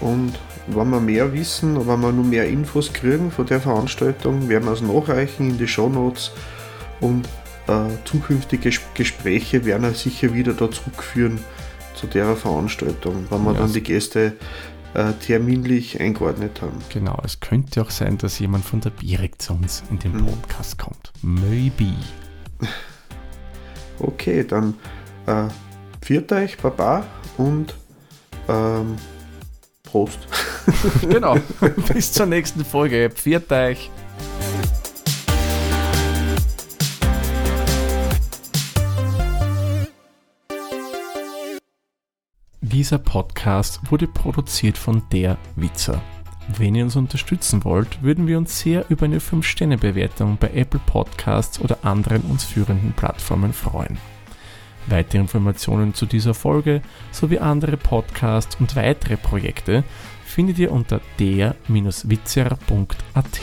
Und 0.00 0.38
wenn 0.66 0.90
wir 0.90 1.00
mehr 1.00 1.32
wissen, 1.32 1.86
wenn 1.86 2.00
wir 2.00 2.12
nur 2.12 2.24
mehr 2.24 2.48
Infos 2.48 2.92
kriegen 2.92 3.30
von 3.30 3.46
der 3.46 3.60
Veranstaltung, 3.60 4.48
werden 4.48 4.64
wir 4.66 4.72
es 4.72 4.82
nachreichen 4.82 5.50
in 5.50 5.58
die 5.58 5.68
Shownotes 5.68 6.30
und 7.00 7.26
äh, 7.66 7.88
zukünftige 8.04 8.68
Ges- 8.70 8.80
Gespräche 8.94 9.64
werden 9.64 9.82
wir 9.82 9.94
sicher 9.94 10.32
wieder 10.34 10.52
da 10.52 10.70
zurückführen 10.70 11.38
zu 11.94 12.06
der 12.06 12.34
Veranstaltung, 12.36 13.26
wenn 13.30 13.44
wir 13.44 13.52
Ja, 13.52 13.58
dann 13.60 13.72
die 13.72 13.82
Gäste 13.82 14.36
äh, 14.94 15.12
terminlich 15.24 16.00
eingeordnet 16.00 16.60
haben. 16.62 16.78
Genau. 16.92 17.20
Es 17.24 17.40
könnte 17.40 17.80
auch 17.82 17.90
sein, 17.90 18.18
dass 18.18 18.38
jemand 18.38 18.64
von 18.64 18.80
der 18.80 18.90
Bierig 18.90 19.40
zu 19.40 19.52
uns 19.54 19.82
in 19.90 19.98
den 19.98 20.16
Mhm. 20.16 20.26
Podcast 20.26 20.78
kommt. 20.78 21.12
Maybe. 21.22 21.94
Okay, 23.98 24.44
dann 24.44 24.74
äh, 25.26 25.44
viert 26.02 26.32
euch, 26.32 26.56
Baba 26.56 27.04
und 27.36 27.74
ähm, 28.48 28.96
Prost. 29.82 30.20
genau. 31.08 31.36
Bis 31.92 32.12
zur 32.12 32.26
nächsten 32.26 32.64
Folge. 32.64 33.10
Pfiat 33.10 33.50
euch. 33.52 33.90
Dieser 42.60 42.98
Podcast 42.98 43.80
wurde 43.90 44.06
produziert 44.06 44.78
von 44.78 45.02
Der 45.12 45.38
Witzer. 45.56 46.00
Wenn 46.56 46.74
ihr 46.74 46.84
uns 46.84 46.96
unterstützen 46.96 47.64
wollt, 47.64 48.02
würden 48.02 48.26
wir 48.26 48.38
uns 48.38 48.60
sehr 48.60 48.84
über 48.88 49.06
eine 49.06 49.18
5-Sterne-Bewertung 49.18 50.36
bei 50.38 50.50
Apple 50.54 50.80
Podcasts 50.86 51.60
oder 51.60 51.78
anderen 51.82 52.22
uns 52.22 52.44
führenden 52.44 52.92
Plattformen 52.92 53.52
freuen. 53.52 53.98
Weitere 54.86 55.18
Informationen 55.18 55.94
zu 55.94 56.06
dieser 56.06 56.34
Folge 56.34 56.80
sowie 57.12 57.38
andere 57.38 57.76
Podcasts 57.76 58.56
und 58.58 58.74
weitere 58.76 59.16
Projekte 59.16 59.84
findet 60.30 60.58
ihr 60.58 60.72
unter 60.72 61.00
der-witzer.at. 61.18 63.40